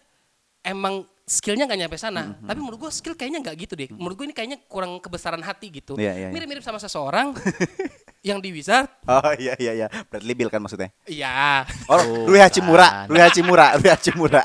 [0.61, 2.35] emang skillnya nggak nyampe sana.
[2.35, 3.89] Tapi menurut gue skill kayaknya nggak gitu deh.
[3.89, 5.95] Menurut gue ini kayaknya kurang kebesaran hati gitu.
[5.95, 6.29] Iya, iya, iya.
[6.29, 7.31] Mirip-mirip sama seseorang
[8.27, 8.87] yang di Wizard.
[9.05, 10.91] Oh iya iya iya, Bradley Bill kan maksudnya.
[11.05, 11.63] Iya.
[11.87, 14.43] Oh, Rui Hachimura, Rui Hachimura, Rui Hachimura.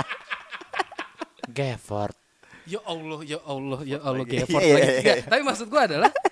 [1.48, 2.14] Gafford.
[2.68, 4.44] Ya Allah, ya Allah, ya Allah, Lagi.
[4.44, 4.85] Gafford Iya, lagi.
[4.85, 5.24] iya, iya.
[5.24, 6.28] Tapi maksud gua adalah ah,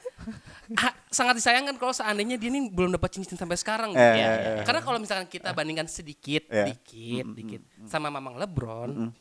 [1.09, 3.91] sangat disayangkan kalau seandainya dia ini belum dapat cincin sampai sekarang.
[3.91, 4.03] Eh, gitu.
[4.03, 4.65] eh, Iya, eh.
[4.65, 6.67] Karena kalau misalkan kita bandingkan sedikit, Iya.
[6.69, 9.15] dikit, dikit sama Mamang LeBron,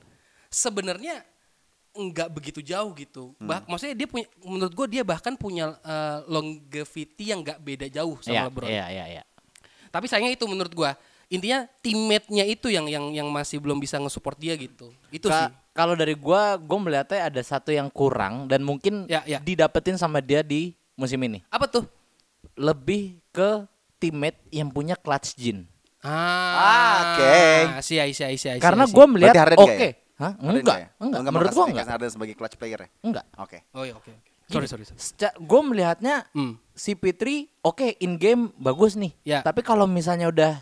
[0.48, 1.22] sebenarnya
[1.96, 3.32] nggak begitu jauh gitu.
[3.40, 3.48] Mm.
[3.48, 8.20] Bah, maksudnya dia punya, menurut gue dia bahkan punya eh, longevity yang nggak beda jauh
[8.20, 8.68] sama Iya, LeBron.
[8.68, 9.24] iya, iya, iya.
[9.88, 10.92] Tapi sayangnya itu menurut gua
[11.26, 14.92] intinya teammate-nya itu yang yang yang masih belum bisa nge-support dia gitu.
[15.08, 15.56] Itu Ka- sih.
[15.72, 19.40] Kalau dari gua, gua melihatnya ada satu yang kurang dan mungkin Ya, ya.
[19.40, 21.44] didapetin sama dia di musim ini.
[21.48, 21.84] Apa tuh?
[22.56, 23.68] Lebih ke
[23.98, 25.68] teammate yang punya clutch gene.
[26.00, 27.36] Ah, oke.
[27.82, 28.50] Si si si si.
[28.62, 28.94] Karena si.
[28.94, 29.58] gua melihat oke.
[29.58, 29.94] nggak ya?
[30.16, 30.32] Hah?
[30.38, 30.88] Enggak, nggak ya?
[30.96, 31.20] enggak.
[31.20, 31.88] Enggak Menurut gua makasih, enggak.
[31.92, 32.90] Harden sebagai clutch player ya?
[33.02, 33.26] Enggak.
[33.36, 33.58] Oke.
[33.74, 34.08] Oh iya oke.
[34.08, 34.32] oke.
[34.46, 34.86] Sorry sorry.
[34.86, 35.00] sorry.
[35.02, 36.62] Seca- gue melihatnya Hmm.
[36.72, 39.12] si Fitri oke in game bagus nih.
[39.26, 39.40] Ya.
[39.42, 40.62] Tapi kalau misalnya udah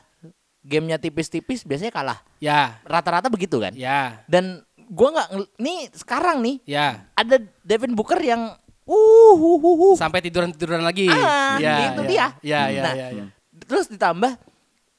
[0.63, 2.19] gamenya tipis-tipis biasanya kalah.
[2.39, 2.79] Ya.
[2.81, 3.75] Rata-rata begitu kan.
[3.75, 4.23] Ya.
[4.25, 5.29] Dan gua nggak
[5.59, 7.03] nih sekarang nih Ya.
[7.13, 8.55] ada Devin Booker yang
[8.87, 9.95] uh, uh, uh, uh.
[9.95, 11.07] Sampai tiduran-tiduran lagi.
[11.09, 12.09] Ah, ya, itu ya.
[12.09, 12.27] dia.
[12.43, 13.25] Ya ya Nah, ya ya.
[13.67, 14.35] Terus ditambah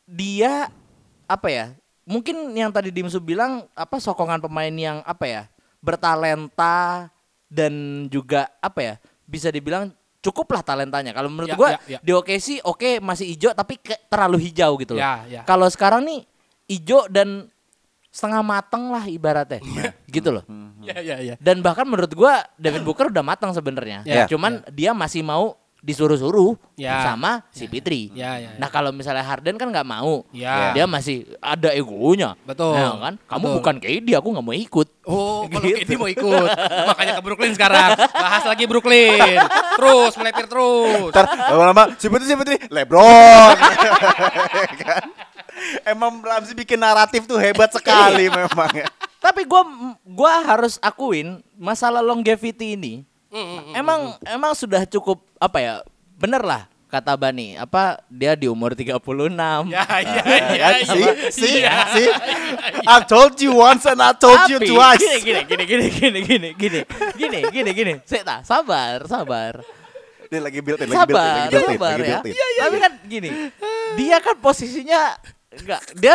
[0.09, 0.68] dia
[1.24, 1.66] apa ya?
[2.05, 5.43] Mungkin yang tadi Dimsu bilang apa sokongan pemain yang apa ya?
[5.85, 7.12] bertalenta
[7.53, 8.95] dan juga apa ya?
[9.28, 9.93] Bisa dibilang
[10.24, 11.12] cukup lah talentanya.
[11.12, 11.99] Kalau menurut Ya, gua ya, ya.
[12.01, 15.05] di OKC oke masih hijau tapi kayak terlalu hijau gitu loh.
[15.05, 15.41] Ya, ya.
[15.45, 16.24] Kalau sekarang nih
[16.72, 17.53] hijau dan
[18.09, 19.61] setengah mateng lah ibaratnya.
[20.15, 20.45] Gitu loh.
[20.81, 21.35] Ya ya ya.
[21.43, 24.07] Dan bahkan menurut gua Devin Booker udah matang sebenarnya.
[24.07, 24.31] Ya.
[24.31, 27.05] Cuman dia masih mau disuruh-suruh Ya.
[27.05, 28.09] sama si Fitri.
[28.17, 28.57] Ya, ya, ya.
[28.57, 30.73] Nah kalau misalnya Harden kan nggak mau, Ya.
[30.73, 32.33] dia masih ada egonya.
[32.41, 32.73] Betul.
[32.73, 33.15] Ya kan?
[33.21, 33.57] Kamu Betul.
[33.61, 34.89] bukan KD, aku nggak mau ikut.
[35.05, 35.85] Oh, kalau Gitu.
[35.85, 36.49] KD mau ikut.
[36.89, 38.01] Makanya ke Brooklyn sekarang.
[38.01, 39.37] Bahas lagi Brooklyn.
[39.77, 41.12] Terus melepir terus.
[41.12, 43.53] Ntar lama-lama si Putri si Putri Lebron.
[44.83, 45.05] kan?
[45.85, 48.89] Emang Ramzi bikin naratif tuh hebat sekali memang ya.
[49.25, 49.64] Tapi gua
[50.05, 52.95] gua harus akuin masalah longevity ini
[53.72, 55.75] emang emang sudah cukup apa ya?
[56.20, 58.87] Bener lah kata Bani, apa dia di umur 36.
[58.87, 60.22] Ya ya ya.
[60.22, 60.43] kan?
[60.55, 60.68] ya.
[61.35, 61.75] See, Iya.
[61.91, 62.07] see.
[62.95, 65.03] I told you once and I told you Tapi, twice.
[65.03, 66.81] Gini gini gini gini gini gini
[67.18, 67.93] gini gini gini.
[68.07, 69.66] Saya tak sabar sabar.
[70.31, 72.20] Dia lagi build in, lagi build in, lagi build in, sabar lagi ya.
[72.22, 72.59] build in.
[72.62, 73.29] Tapi kan gini,
[73.99, 75.01] dia kan posisinya
[75.57, 76.15] enggak dia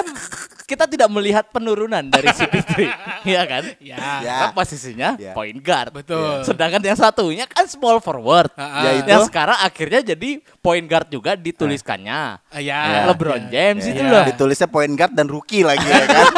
[0.64, 2.86] kita tidak melihat penurunan dari si Fitri,
[3.34, 3.64] Iya kan?
[3.82, 3.98] Ya.
[4.22, 4.36] Ya.
[4.46, 5.34] Kan posisinya Ya.
[5.34, 5.90] point guard.
[5.90, 6.46] Betul.
[6.46, 8.54] Sedangkan yang satunya kan small forward.
[8.54, 9.10] Ya, itu.
[9.10, 10.30] Yang sekarang akhirnya jadi
[10.62, 12.38] point guard juga dituliskannya.
[12.38, 13.10] Ah, ya.
[13.10, 14.12] LeBron James Ya, itu ya.
[14.14, 14.24] loh.
[14.30, 16.26] Ditulisnya point guard dan rookie lagi ya kan.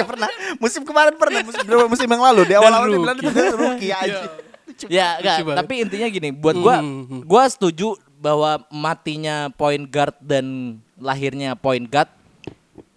[0.00, 4.22] Pernah musim kemarin pernah musim, musim yang lalu di awal-awal dia bilang dia rookie aja.
[4.88, 10.78] Ya, enggak, tapi intinya gini, buat gua Hmm, gua setuju bahwa matinya point guard dan
[11.00, 12.08] lahirnya point guard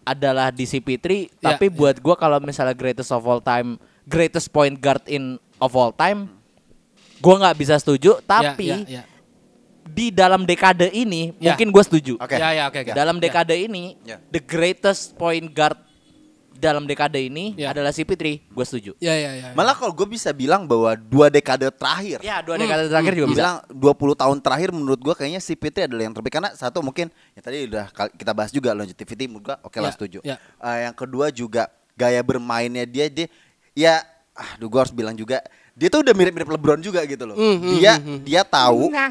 [0.03, 1.73] adalah di si Fitri, Ya, tapi ya.
[1.73, 6.27] buat gua kalau misalnya greatest of all time, greatest point guard in of all time,
[7.23, 9.03] gua nggak bisa setuju, tapi ya, ya, ya.
[9.87, 11.55] di dalam dekade ini Ya.
[11.55, 12.19] mungkin gua setuju.
[12.19, 12.35] Oke.
[12.35, 12.91] Ya ya oke oke.
[12.91, 13.21] Dalam Ya.
[13.23, 14.19] dekade ini, Ya.
[14.27, 15.79] the greatest point guard
[16.55, 17.69] dalam dekade ini Ya.
[17.69, 18.91] adalah si Fitri, gue setuju.
[18.97, 19.47] Ya ya ya.
[19.51, 23.37] Malah kalau gue bisa bilang bahwa dua dekade terakhir Ya, dua dekade terakhir juga bisa.
[23.37, 27.07] bilang 20 tahun terakhir menurut gua kayaknya si Fitri adalah yang terbaik karena satu mungkin
[27.31, 30.19] ya tadi udah kita bahas juga longevity menurut gua oke lah Ya, setuju.
[30.21, 30.35] ya.
[30.57, 33.27] Eh, yang kedua juga gaya bermainnya dia dia
[33.73, 34.01] ya
[34.33, 37.33] aduh gua harus bilang juga dia tuh udah mirip-mirip LeBron juga gitu loh.
[37.33, 38.19] Hmm, hmm, dia hmm, hmm.
[38.23, 39.09] dia tahu cara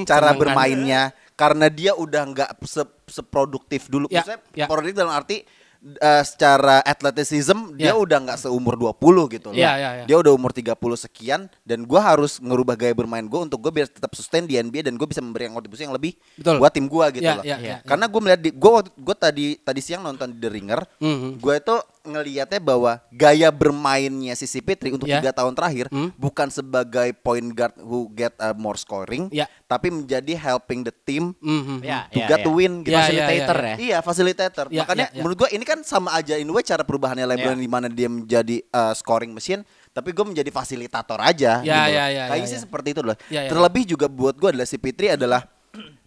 [0.00, 0.34] senang kan?
[0.38, 1.02] bermainnya
[1.34, 4.06] karena dia udah nggak se- seproduktif dulu.
[4.06, 4.66] Ya, Maksudnya ya.
[4.66, 5.42] produktif dalam arti
[5.84, 7.94] eh, secara athleticism dia Ya.
[7.94, 8.96] udah nggak seumur 20
[9.28, 9.56] gitu loh.
[9.56, 10.04] Ya, ya, ya.
[10.04, 13.86] Dia udah umur 30 sekian dan gua harus ngerubah gaya bermain gua untuk gue biar
[13.86, 16.56] tetap sustain di NBA dan gue bisa memberikan kontribusi yang lebih Betul.
[16.56, 17.44] buat tim gua gitu Ya, loh.
[17.44, 21.38] ya, ya, Karena gue melihat di gua gua tadi tadi siang nonton The Ringer, Mhm.
[21.38, 25.18] gue itu ngelihatnya bahwa gaya bermainnya si Fitri untuk Ya.
[25.18, 26.12] tiga tahun terakhir Hmm.
[26.14, 29.48] bukan sebagai point guard who get uh, more scoring, Ya.
[29.64, 31.80] tapi menjadi helping the team Mhm.
[31.80, 32.44] Ya, to ya, get ya.
[32.44, 32.92] to win gitu.
[32.92, 33.76] Ya, ya, Facilitator ya, ya.
[33.80, 34.66] Iya, fasilitator.
[34.68, 35.20] Ya, Makanya ya, ya.
[35.24, 37.62] menurut gua ini kan sama aja in way cara perubahannya LeBron Ya.
[37.64, 41.64] di mana dia menjadi uh, scoring machine, tapi gue menjadi fasilitator aja.
[41.64, 42.10] Ya, gitu ya, loh.
[42.12, 42.64] ya, Kayaknya ya, sih ya.
[42.68, 43.16] seperti itu loh.
[43.32, 45.46] Ya, ya, Terlebih juga buat gue adalah si Fitri adalah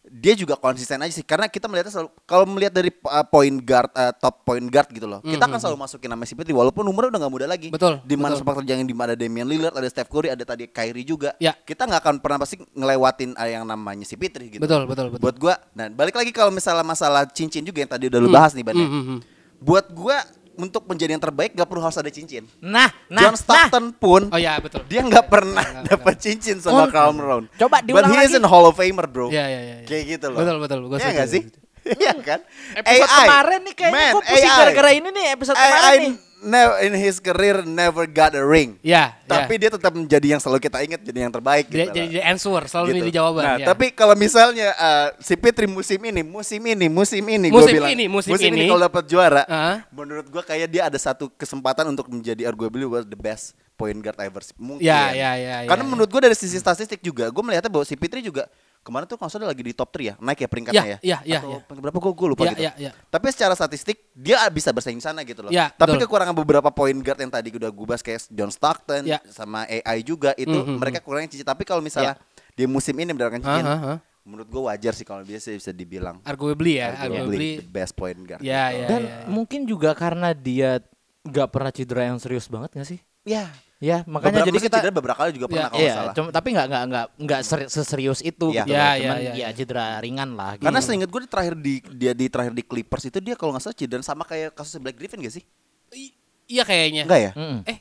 [0.08, 3.92] dia juga konsisten aja sih karena kita melihatnya selalu kalau melihat dari uh, point guard
[3.92, 7.22] uh, top point guard gitu loh kita kan selalu masukin nama si walaupun umurnya udah
[7.28, 9.84] gak muda lagi Hmm, Betul, di mana sepak terjang di mana ada Damian Lillard ada
[9.92, 11.52] Steph Curry ada tadi Kyrie juga Ya.
[11.52, 15.20] kita nggak akan pernah pasti ngelewatin uh, yang namanya si gitu Betul, betul, betul.
[15.20, 18.56] buat gua nah balik lagi kalau misalnya masalah cincin juga yang tadi udah lu bahas
[18.56, 18.88] nih Ban ya.
[18.88, 19.20] Hmm, hmm, hmm.
[19.60, 20.24] buat gua
[20.58, 24.36] untuk menjadi yang terbaik gak perlu harus ada cincin Nah, nah, John Stockton pun Oh
[24.36, 24.82] ya betul.
[24.84, 26.88] dia nggak pernah dapat cincin sama Oh.
[26.88, 28.38] Karl Malone Coba but diulang he is lagi.
[28.38, 29.76] in Hall of Famer bro Iya iya iya.
[29.76, 29.86] iya.
[29.86, 30.78] kayak gitu loh Betul betul.
[30.84, 31.42] Gua Iya setuju, nggak sih.
[31.98, 32.40] Iya kan
[32.76, 33.20] Episode AI.
[33.22, 36.14] kemarin nih kayaknya Man, gue pusing gara-gara ini nih episode kemarin AI nih.
[36.48, 38.80] Ne- in his career never got a ring.
[38.80, 41.78] Ya, Tapi dia tetap menjadi yang selalu kita ingat, jadi yang terbaik gitu.
[41.78, 42.08] jadi lah.
[42.10, 42.98] jadi answer selalu Gitu.
[42.98, 43.44] ini jawaban.
[43.44, 43.66] Nah, ya.
[43.68, 47.92] tapi kalau misalnya uh, si Fitri musim ini, musim ini, musim ini, gua Musim bilang,
[47.92, 48.66] ini, musim ini.
[48.66, 49.84] kalau dapat juara, Ah.
[49.90, 54.18] menurut gua kayak dia ada satu kesempatan untuk menjadi arguably was the best point guard
[54.18, 54.42] ever.
[54.56, 54.82] Mungkin.
[54.82, 57.94] Ya, ya, ya, Karena ya, menurut gua dari sisi statistik juga, gua melihatnya bahwa si
[57.94, 58.48] Fitri juga
[58.82, 60.98] kemarin tuh kalau salah lagi di top 3 ya, naik ya peringkatnya Ya, ya.
[61.02, 61.60] ya, ya, Atau ya.
[61.80, 62.62] berapa gua lupa Ya, gitu.
[62.64, 62.92] ya, ya.
[63.08, 65.52] Tapi secara statistik dia bisa bersaing sana gitu loh.
[65.52, 66.08] Ya, Tapi betul.
[66.08, 69.20] kekurangan beberapa point guard yang tadi udah gue bahas kayak John Stockton Ya.
[69.28, 71.42] sama AI juga itu Mhm, mereka kurangnya cici.
[71.42, 72.16] Tapi kalau misalnya
[72.54, 73.98] dia musim ini mendapatkan cincin, hah.
[74.24, 77.52] menurut gue wajar sih kalau dia sih bisa dibilang Arguably ya, arguably arguably.
[77.60, 78.42] the best point guard.
[78.42, 78.78] Ya, gitu.
[78.78, 79.28] ya, Dan ya, ya.
[79.28, 80.84] mungkin juga karena dia
[81.24, 83.00] nggak pernah cedera yang serius banget gak sih?
[83.24, 83.52] Ya.
[83.78, 86.14] Ya, makanya Beberapa jadi kita cedera beberapa kali juga pernah kalau nggak Iya, salah.
[86.18, 88.66] cuma tapi nggak nggak nggak nggak seri- seserius itu Iya.
[88.66, 88.74] gitu.
[88.74, 89.48] Iya, iya, Cuman iya, ya iya.
[89.54, 90.52] cedera ringan lah.
[90.58, 90.66] Gitu.
[90.66, 93.64] Karena seingat gue di terakhir di dia di terakhir di Clippers itu dia kalau nggak
[93.64, 95.46] salah cedera sama kayak kasus Black Griffin gak sih?
[95.94, 96.16] I-
[96.48, 97.04] Iya kayaknya.
[97.06, 97.32] Enggak ya?
[97.38, 97.60] Mm-mm.
[97.66, 97.78] Eh,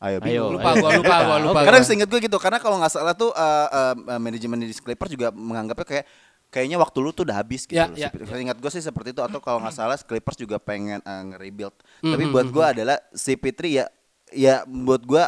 [0.00, 0.52] Ayo, Ayo, bingung.
[0.56, 3.68] lupa gua, lupa gua, lupa Karena seingat gue gitu, karena kalau nggak salah tuh uh,
[3.68, 6.04] uh, uh, manajemen di Clippers juga menganggapnya kayak
[6.48, 7.76] kayaknya waktu lu tuh udah habis gitu.
[7.76, 7.94] Ya, loh.
[7.94, 11.22] ya, Saya ingat gue sih seperti itu atau kalau nggak salah Clippers juga pengen uh,
[11.28, 11.76] nge-rebuild.
[12.00, 13.92] Hmm, Tapi buat gue adalah si Fitri ya
[14.32, 15.24] ya buat gue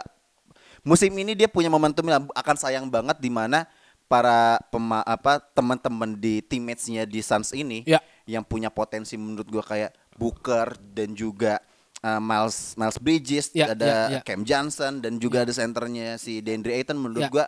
[0.83, 3.67] musim ini dia punya momentum yang akan sayang banget di mana
[4.11, 8.03] para pema, apa teman-teman di teammates-nya di Suns ini Ya.
[8.29, 11.57] yang punya potensi menurut gua kayak Booker dan juga
[12.05, 14.21] uh, Miles Miles Bridges, Ya, ada ya, ya.
[14.21, 17.31] Cam Johnson dan juga ada senternya si DeAndre Ayton menurut Ya.
[17.33, 17.45] gua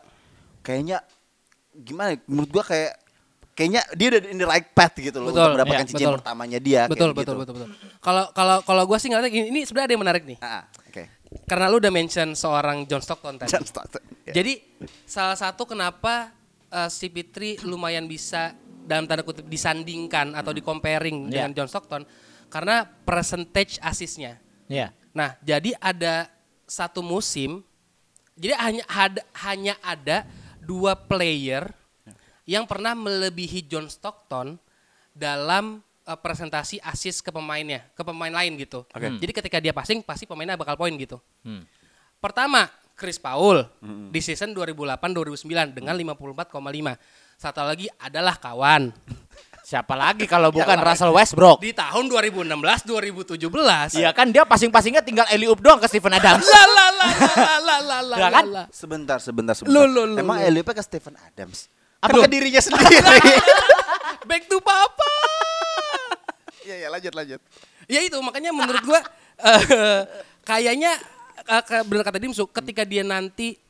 [0.65, 1.05] kayaknya
[1.77, 2.17] gimana?
[2.17, 2.97] ya, Menurut gua kayak
[3.53, 6.17] kayaknya dia udah in the right path gitu loh Betul, untuk mendapatkan ya, cincin betul.
[6.17, 6.83] pertamanya dia.
[6.89, 7.43] betul, kayak betul, gitu.
[7.45, 7.69] betul, betul.
[8.01, 10.39] Kalau kalau kalau gua sih ngeliatnya gini, ini sebenarnya ada yang menarik nih.
[10.41, 10.84] Oke.
[11.45, 13.51] Karena lu udah mention seorang John Stockton tadi.
[13.51, 14.33] John Stockton, ya.
[14.33, 14.63] Jadi
[15.05, 16.31] salah satu kenapa
[16.71, 18.55] uh, si Fitri lumayan bisa
[18.85, 21.45] dalam tanda kutip disandingkan atau di-comparing Ya.
[21.45, 22.05] dengan John Stockton
[22.49, 24.39] karena percentage asisnya.
[24.69, 24.95] ya.
[25.11, 26.27] Nah, jadi ada
[26.65, 27.61] satu musim,
[28.35, 30.27] jadi hanya ada hanya ada
[30.59, 31.71] dua player
[32.45, 34.57] yang pernah melebihi John Stockton
[35.13, 38.85] dalam uh, presentasi asis ke pemainnya, ke pemain lain gitu.
[38.89, 39.09] Oke.
[39.21, 41.21] Jadi ketika dia passing, pasti pemainnya bakal poin gitu.
[41.45, 41.65] Hmm.
[42.21, 43.67] Pertama, Chris Paul
[44.15, 46.55] di season 2008-2009 dengan 54,5.
[47.35, 48.95] Satu lagi adalah kawan.
[49.65, 51.59] Siapa lagi kalau bukan Russell Westbrook?
[51.59, 53.97] Di tahun 2016-2017.
[53.97, 56.45] Iya kan dia passing-passingnya tinggal alley oop doang ke Steven Adams.
[56.45, 58.45] La la la la la la la Ya la kan?
[58.69, 59.73] Sebentar, sebentar, sebentar.
[59.73, 60.47] Lu, lu, lu, Emang lu.
[60.53, 61.73] Elliot ke Stephen Adams?
[62.05, 62.21] Apa?
[62.21, 63.01] Apa ke dirinya sendiri?
[64.29, 65.24] Back to papa.
[66.65, 67.41] Iya, ya lanjut, lanjut.
[67.85, 69.01] Ya itu makanya menurut gua
[69.51, 70.03] eh,
[70.43, 70.97] kayaknya
[71.43, 73.61] eh, ke- benar kata Dimsu ketika dia nanti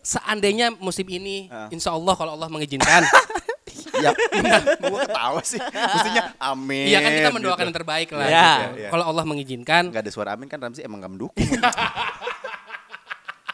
[0.00, 1.68] seandainya musim ini Ah.
[1.68, 3.00] insya Allah kalau Allah mengizinkan
[4.04, 4.12] ya,
[4.82, 5.56] gua ketawa sih.
[5.56, 6.86] Mestinya amin.
[6.86, 7.66] Iya kan kita mendoakan gitu.
[7.66, 8.44] yang terbaik lah Ya.
[8.60, 8.68] gitu.
[8.78, 8.88] Iya.
[8.92, 11.40] Kalau Allah mengizinkan Gak ada suara amin kan Ramzi emang gak mendukung.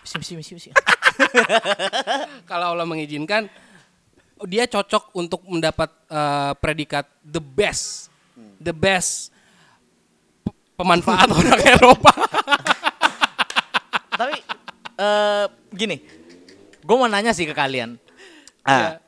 [0.02, 0.70] Misi, misi, misi, misi.
[2.44, 3.46] kalau Allah mengizinkan
[4.42, 8.09] dia cocok untuk mendapat eh, predikat the best
[8.58, 9.32] the best
[10.40, 12.12] pe- pemanfaat orang Eropa
[14.12, 14.36] Tapi
[14.94, 15.96] eh gini,
[16.78, 17.96] gue mau nanya sih ke kalian.
[18.62, 19.00] Ah.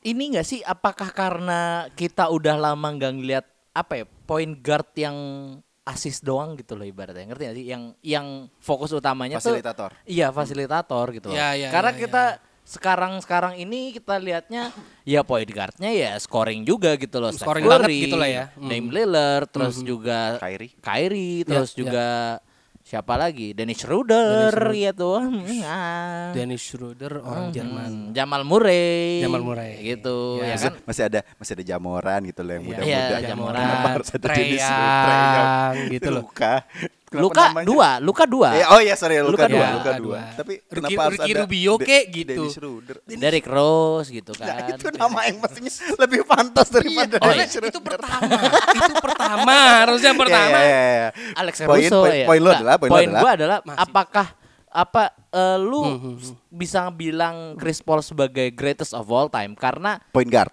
[0.00, 1.60] Ini nggak sih apakah karena
[1.92, 5.16] kita udah lama nggak ngeliat apa ya point guard yang
[5.84, 8.26] asis doang gitu loh ibaratnya ngerti gak sih yang yang
[8.56, 9.92] fokus utamanya Fasilitator.
[9.92, 12.24] tuh iya fasilitator gitu loh Ya, ya, karena ya, kita
[12.64, 17.64] sekarang sekarang ini kita lihatnya ya point guardnya ya scoring juga gitu loh Steph Scoring
[17.64, 18.44] banget Curry, gitu lah ya.
[18.50, 18.66] Hmm.
[18.66, 20.72] Dame Lillard terus juga Kyrie.
[20.78, 22.06] Kyrie terus Ya, juga
[22.80, 25.44] siapa lagi Dennis Schroeder Dennis ya tuh Hmm.
[26.32, 29.72] Dennis Schroeder orang Jerman Hmm, Jamal Murray Jamal Murray.
[29.82, 30.44] gitu Ya.
[30.44, 32.88] ya Masih, kan masih ada masih ada jamoran gitu loh yang Iya, muda-muda.
[33.14, 33.60] Iya, jamoran.
[33.60, 36.22] Kenapa harus ada Dennis Young, gitu loh.
[36.24, 36.54] Luka.
[37.14, 37.66] Kenapa Luka namanya?
[37.66, 39.68] dua Luka dua Eh, oh iya sorry Luka Luka, dua, dua.
[39.72, 39.98] Luka dua.
[40.00, 40.20] dua.
[40.34, 42.30] Tapi Ricky- kenapa harus Ricky ada Rubio kek gitu.
[42.36, 42.96] Dennis Schroeder.
[43.06, 47.34] Derrick Rose gitu Nah, kan itu nama yang pastinya lebih pantas daripada Oh, iya.
[47.36, 47.70] Dennis Schroeder.
[47.70, 48.34] itu pertama
[48.74, 51.08] itu pertama harusnya pertama Iya, iya, iya.
[51.34, 52.26] Alex Poin- Caruso poin- ya.
[52.26, 53.80] Poin lu Nggak, adalah poin poin adalah gua adalah Masih.
[53.80, 54.26] apakah
[54.68, 60.02] apa eh, lu Hmm, s- bisa bilang Chris Paul sebagai greatest of all time karena
[60.10, 60.50] point guard.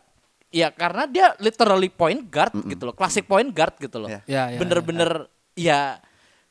[0.47, 4.05] ya karena dia literally point guard gitu loh, klasik point guard gitu loh.
[4.05, 4.21] Iya.
[4.25, 5.09] Ya, ya, Bener-bener
[5.53, 5.79] ya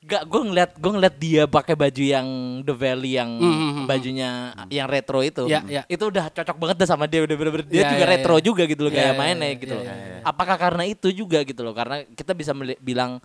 [0.00, 2.26] Gak, gue ngeliat gue ngeliat dia pakai baju yang
[2.64, 4.30] The Valley yang Hmm, hmm, hmm, bajunya
[4.72, 5.82] yang retro itu, Ya, ya.
[5.84, 8.42] itu udah cocok banget dah sama dia udah bener-bener dia Ya, juga ya, retro ya.
[8.42, 9.84] juga gitu loh Ya, gaya ya, mainnya ya, gitu ya, loh.
[9.84, 10.18] ya, ya.
[10.24, 11.76] Apakah karena itu juga gitu loh?
[11.76, 13.20] Karena kita bisa bilang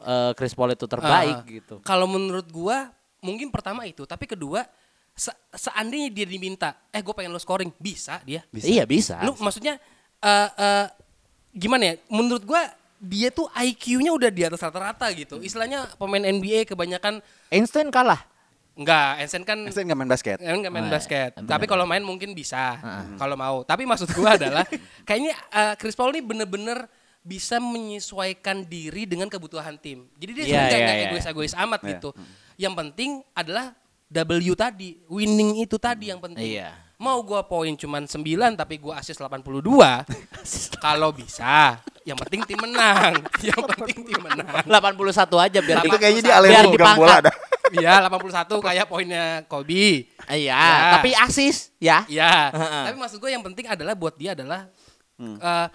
[0.00, 1.84] eh, Chris Paul itu terbaik Ah, gitu.
[1.84, 2.88] Kalau menurut gua
[3.20, 4.64] mungkin pertama itu, tapi kedua
[5.12, 8.40] se- seandainya dia diminta, eh gue pengen lo scoring, bisa dia.
[8.48, 8.64] Bisa.
[8.64, 9.20] Iya bisa.
[9.20, 9.76] Lu maksudnya
[10.16, 10.86] eh eh,
[11.52, 11.94] gimana ya?
[12.08, 12.64] Menurut gua
[12.96, 15.38] dia tuh IQ-nya udah di atas rata-rata gitu.
[15.38, 18.24] Istilahnya pemain NBA kebanyakan Einstein kalah.
[18.76, 20.36] enggak, Einstein kan Saya nggak main basket.
[20.36, 21.30] Kan nggak main Oh, basket.
[21.32, 21.48] bener.
[21.48, 22.76] Tapi kalau main mungkin bisa.
[23.16, 23.64] Kalau mau.
[23.64, 24.68] Tapi maksud gua adalah
[25.08, 26.84] kayaknya eh, Chris Paul ini bener-bener
[27.20, 30.06] bisa menyesuaikan diri dengan kebutuhan tim.
[30.14, 31.06] Jadi dia Iya, sebenarnya iya, nggak iya.
[31.08, 31.88] egois-egois amat Iya.
[31.96, 32.10] gitu.
[32.56, 33.66] Yang penting adalah
[34.06, 36.54] W tadi, winning itu tadi yang penting.
[36.54, 36.70] Iya.
[36.96, 38.22] Mau gua poin cuman 9
[38.54, 40.06] tapi gua assist 82,
[40.84, 43.18] kalau bisa, yang penting tim menang.
[43.50, 44.46] Yang penting tim menang.
[44.62, 47.00] 81 aja biar Itu kayaknya dia alergi pegang dipangkat.
[47.02, 47.34] bola dah.
[47.66, 50.06] Iya, 81 kayak poinnya Kobe.
[50.24, 50.94] Iya, Ya.
[50.94, 52.06] tapi asis ya.
[52.06, 52.84] Ya, Heeh.
[52.86, 54.70] tapi maksud gue yang penting adalah buat dia adalah
[55.18, 55.34] Hmm.
[55.34, 55.66] eh,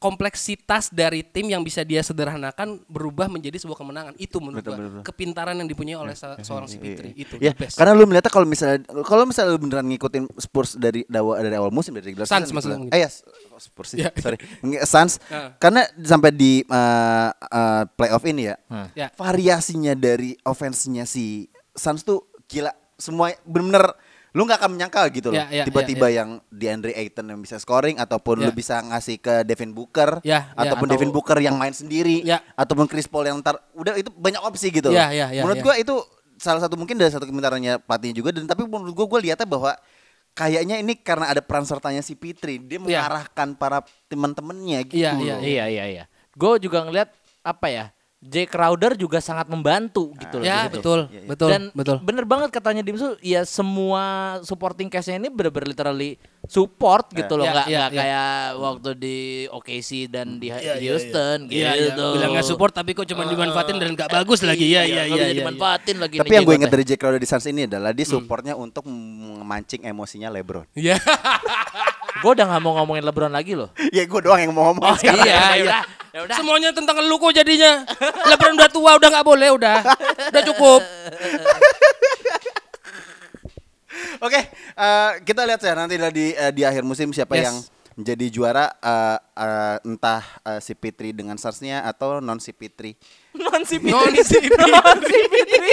[0.00, 4.16] kompleksitas dari tim yang bisa dia sederhanakan berubah menjadi sebuah kemenangan.
[4.16, 5.04] Itu menurut Betul, gua betul, betul.
[5.06, 7.12] kepintaran yang dipunyai oleh se- seorang si Fitri.
[7.14, 7.76] Itu Ya, the best.
[7.76, 11.68] karena lu melihatnya kalau misalnya kalau misalnya lu beneran ngikutin Spurs dari dawa, dari awal
[11.68, 12.92] musim dari regular Suns season maksudnya gitu.
[12.92, 13.10] Eh ya,
[13.52, 13.98] oh, Spurs sih.
[14.00, 14.10] Ya.
[14.16, 14.38] Sorry.
[14.82, 15.14] Suns.
[15.30, 15.52] Ah.
[15.56, 18.56] Karena sampai di uh, uh, playoff ini ya,
[18.96, 19.12] Ya.
[19.14, 22.72] variasinya dari offense-nya si Suns tuh gila.
[22.96, 23.94] Semua bener-bener
[24.30, 25.38] lu nggak akan menyangka gitu loh.
[25.38, 26.18] Ya, ya, Tiba-tiba ya, ya.
[26.22, 30.22] yang di Andre Ayton yang bisa scoring ataupun lu bisa ngasih ke Devin Booker
[30.54, 32.22] ataupun atau- Devin Booker yang main sendiri
[32.54, 34.98] ataupun Chris Paul yang ntar udah itu banyak opsi gitu loh.
[35.42, 35.94] Menurut gua itu
[36.36, 39.74] salah satu mungkin dari satu kepintarannya pelatihnya juga dan tapi menurut gua gua lihatnya bahwa
[40.30, 44.96] kayaknya ini karena ada peran sertanya si Fitri dia mengarahkan para teman-temannya gitu.
[44.96, 45.20] Iya, loh.
[45.20, 46.04] iya, Iya, iya, iya.
[46.30, 47.10] Gue juga ngeliat
[47.42, 47.84] apa ya?
[48.20, 50.44] Jay Crowder juga sangat membantu gitu loh.
[50.44, 50.74] Ya, di situ.
[50.76, 51.24] betul, Iya, iya.
[51.24, 51.96] betul, Dan betul.
[52.00, 54.04] bener banget katanya Dimsu, ya semua
[54.42, 57.96] supporting cast-nya ini bener-bener literally support gitu loh, Ya, nggak ya, nggak ya.
[57.96, 59.18] kayak waktu di
[59.48, 61.72] OKC dan di Iya, iya, Houston Iya, iya.
[61.88, 62.06] gitu.
[62.12, 64.68] Bilang nggak support tapi kok cuma dimanfaatin dan nggak bagus lagi.
[64.68, 65.24] Iya, iya, iya.
[65.26, 65.36] iya.
[65.36, 66.20] dimanfaatin lagi.
[66.20, 66.72] Tapi yang gue ingat jenggotnya.
[66.76, 67.96] dari Jack Crowder di Suns ini adalah Hmm.
[67.96, 70.68] dia supportnya untuk memancing emosinya LeBron.
[70.72, 71.00] Iya.
[72.20, 73.72] Gue udah nggak mau ngomongin LeBron lagi loh.
[73.96, 75.24] ya gue doang yang mau ngomong sekarang.
[75.24, 75.80] Iya, ya iya.
[76.12, 76.36] ya udah.
[76.36, 77.84] Semuanya tentang lu kok jadinya.
[78.28, 79.76] Lebron udah tua, udah nggak boleh, udah.
[80.28, 80.80] Udah cukup.
[84.20, 87.44] Oke, eh, kita lihat ya nanti di eh, di akhir musim siapa Yes.
[87.48, 87.56] yang
[87.96, 92.96] menjadi juara eh, eh, entah eh, si Fitri dengan Suns-nya atau non si Fitri.
[93.32, 95.72] Non si Non si Non si Fitri.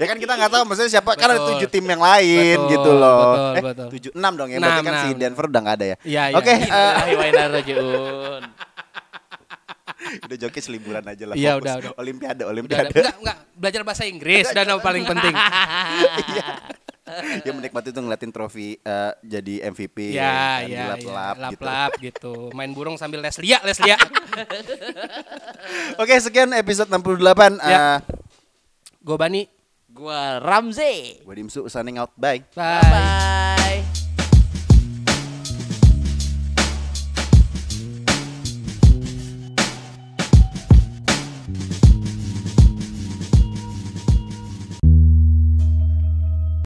[0.00, 1.50] Ya kan kita nggak tahu maksudnya siapa kan ada Betul.
[1.60, 3.20] tujuh tim yang lain Betul, gitu loh.
[3.20, 3.88] betul, eh, betul.
[3.92, 5.20] tujuh enam dong ya berarti Enam, kan si enam.
[5.20, 5.96] Denver udah nggak ada ya.
[6.08, 6.36] Iya, iya.
[6.40, 8.42] Oke, eh, wa inna rajiun.
[10.10, 11.34] udah jokis liburan aja lah.
[11.36, 11.62] Iya, fokus.
[11.62, 11.92] udah, udah.
[12.00, 12.88] Olimpiade, Olimpiade.
[12.88, 13.02] udah.
[13.04, 13.36] Enggak, enggak.
[13.54, 15.34] Belajar bahasa Inggris dan yang paling penting.
[17.42, 20.14] Dia menikmati tuh ngeliatin trofi eh, jadi MVP.
[20.14, 20.84] Ya, kan, ya, ya.
[20.96, 21.42] dilap-lap gitu.
[21.44, 22.34] Lap-lap gitu.
[22.56, 23.98] Main burung sambil les lia, les lia.
[26.02, 27.58] Oke, sekian episode 68.
[27.60, 27.98] Ya.
[27.98, 27.98] Eh,
[29.02, 29.59] Gue Bani.
[30.00, 31.20] Gua Ramzi.
[31.20, 32.16] Gue Dimsu signing out.
[32.16, 32.40] Bye.
[32.56, 32.80] Bye.
[32.80, 33.59] Bye.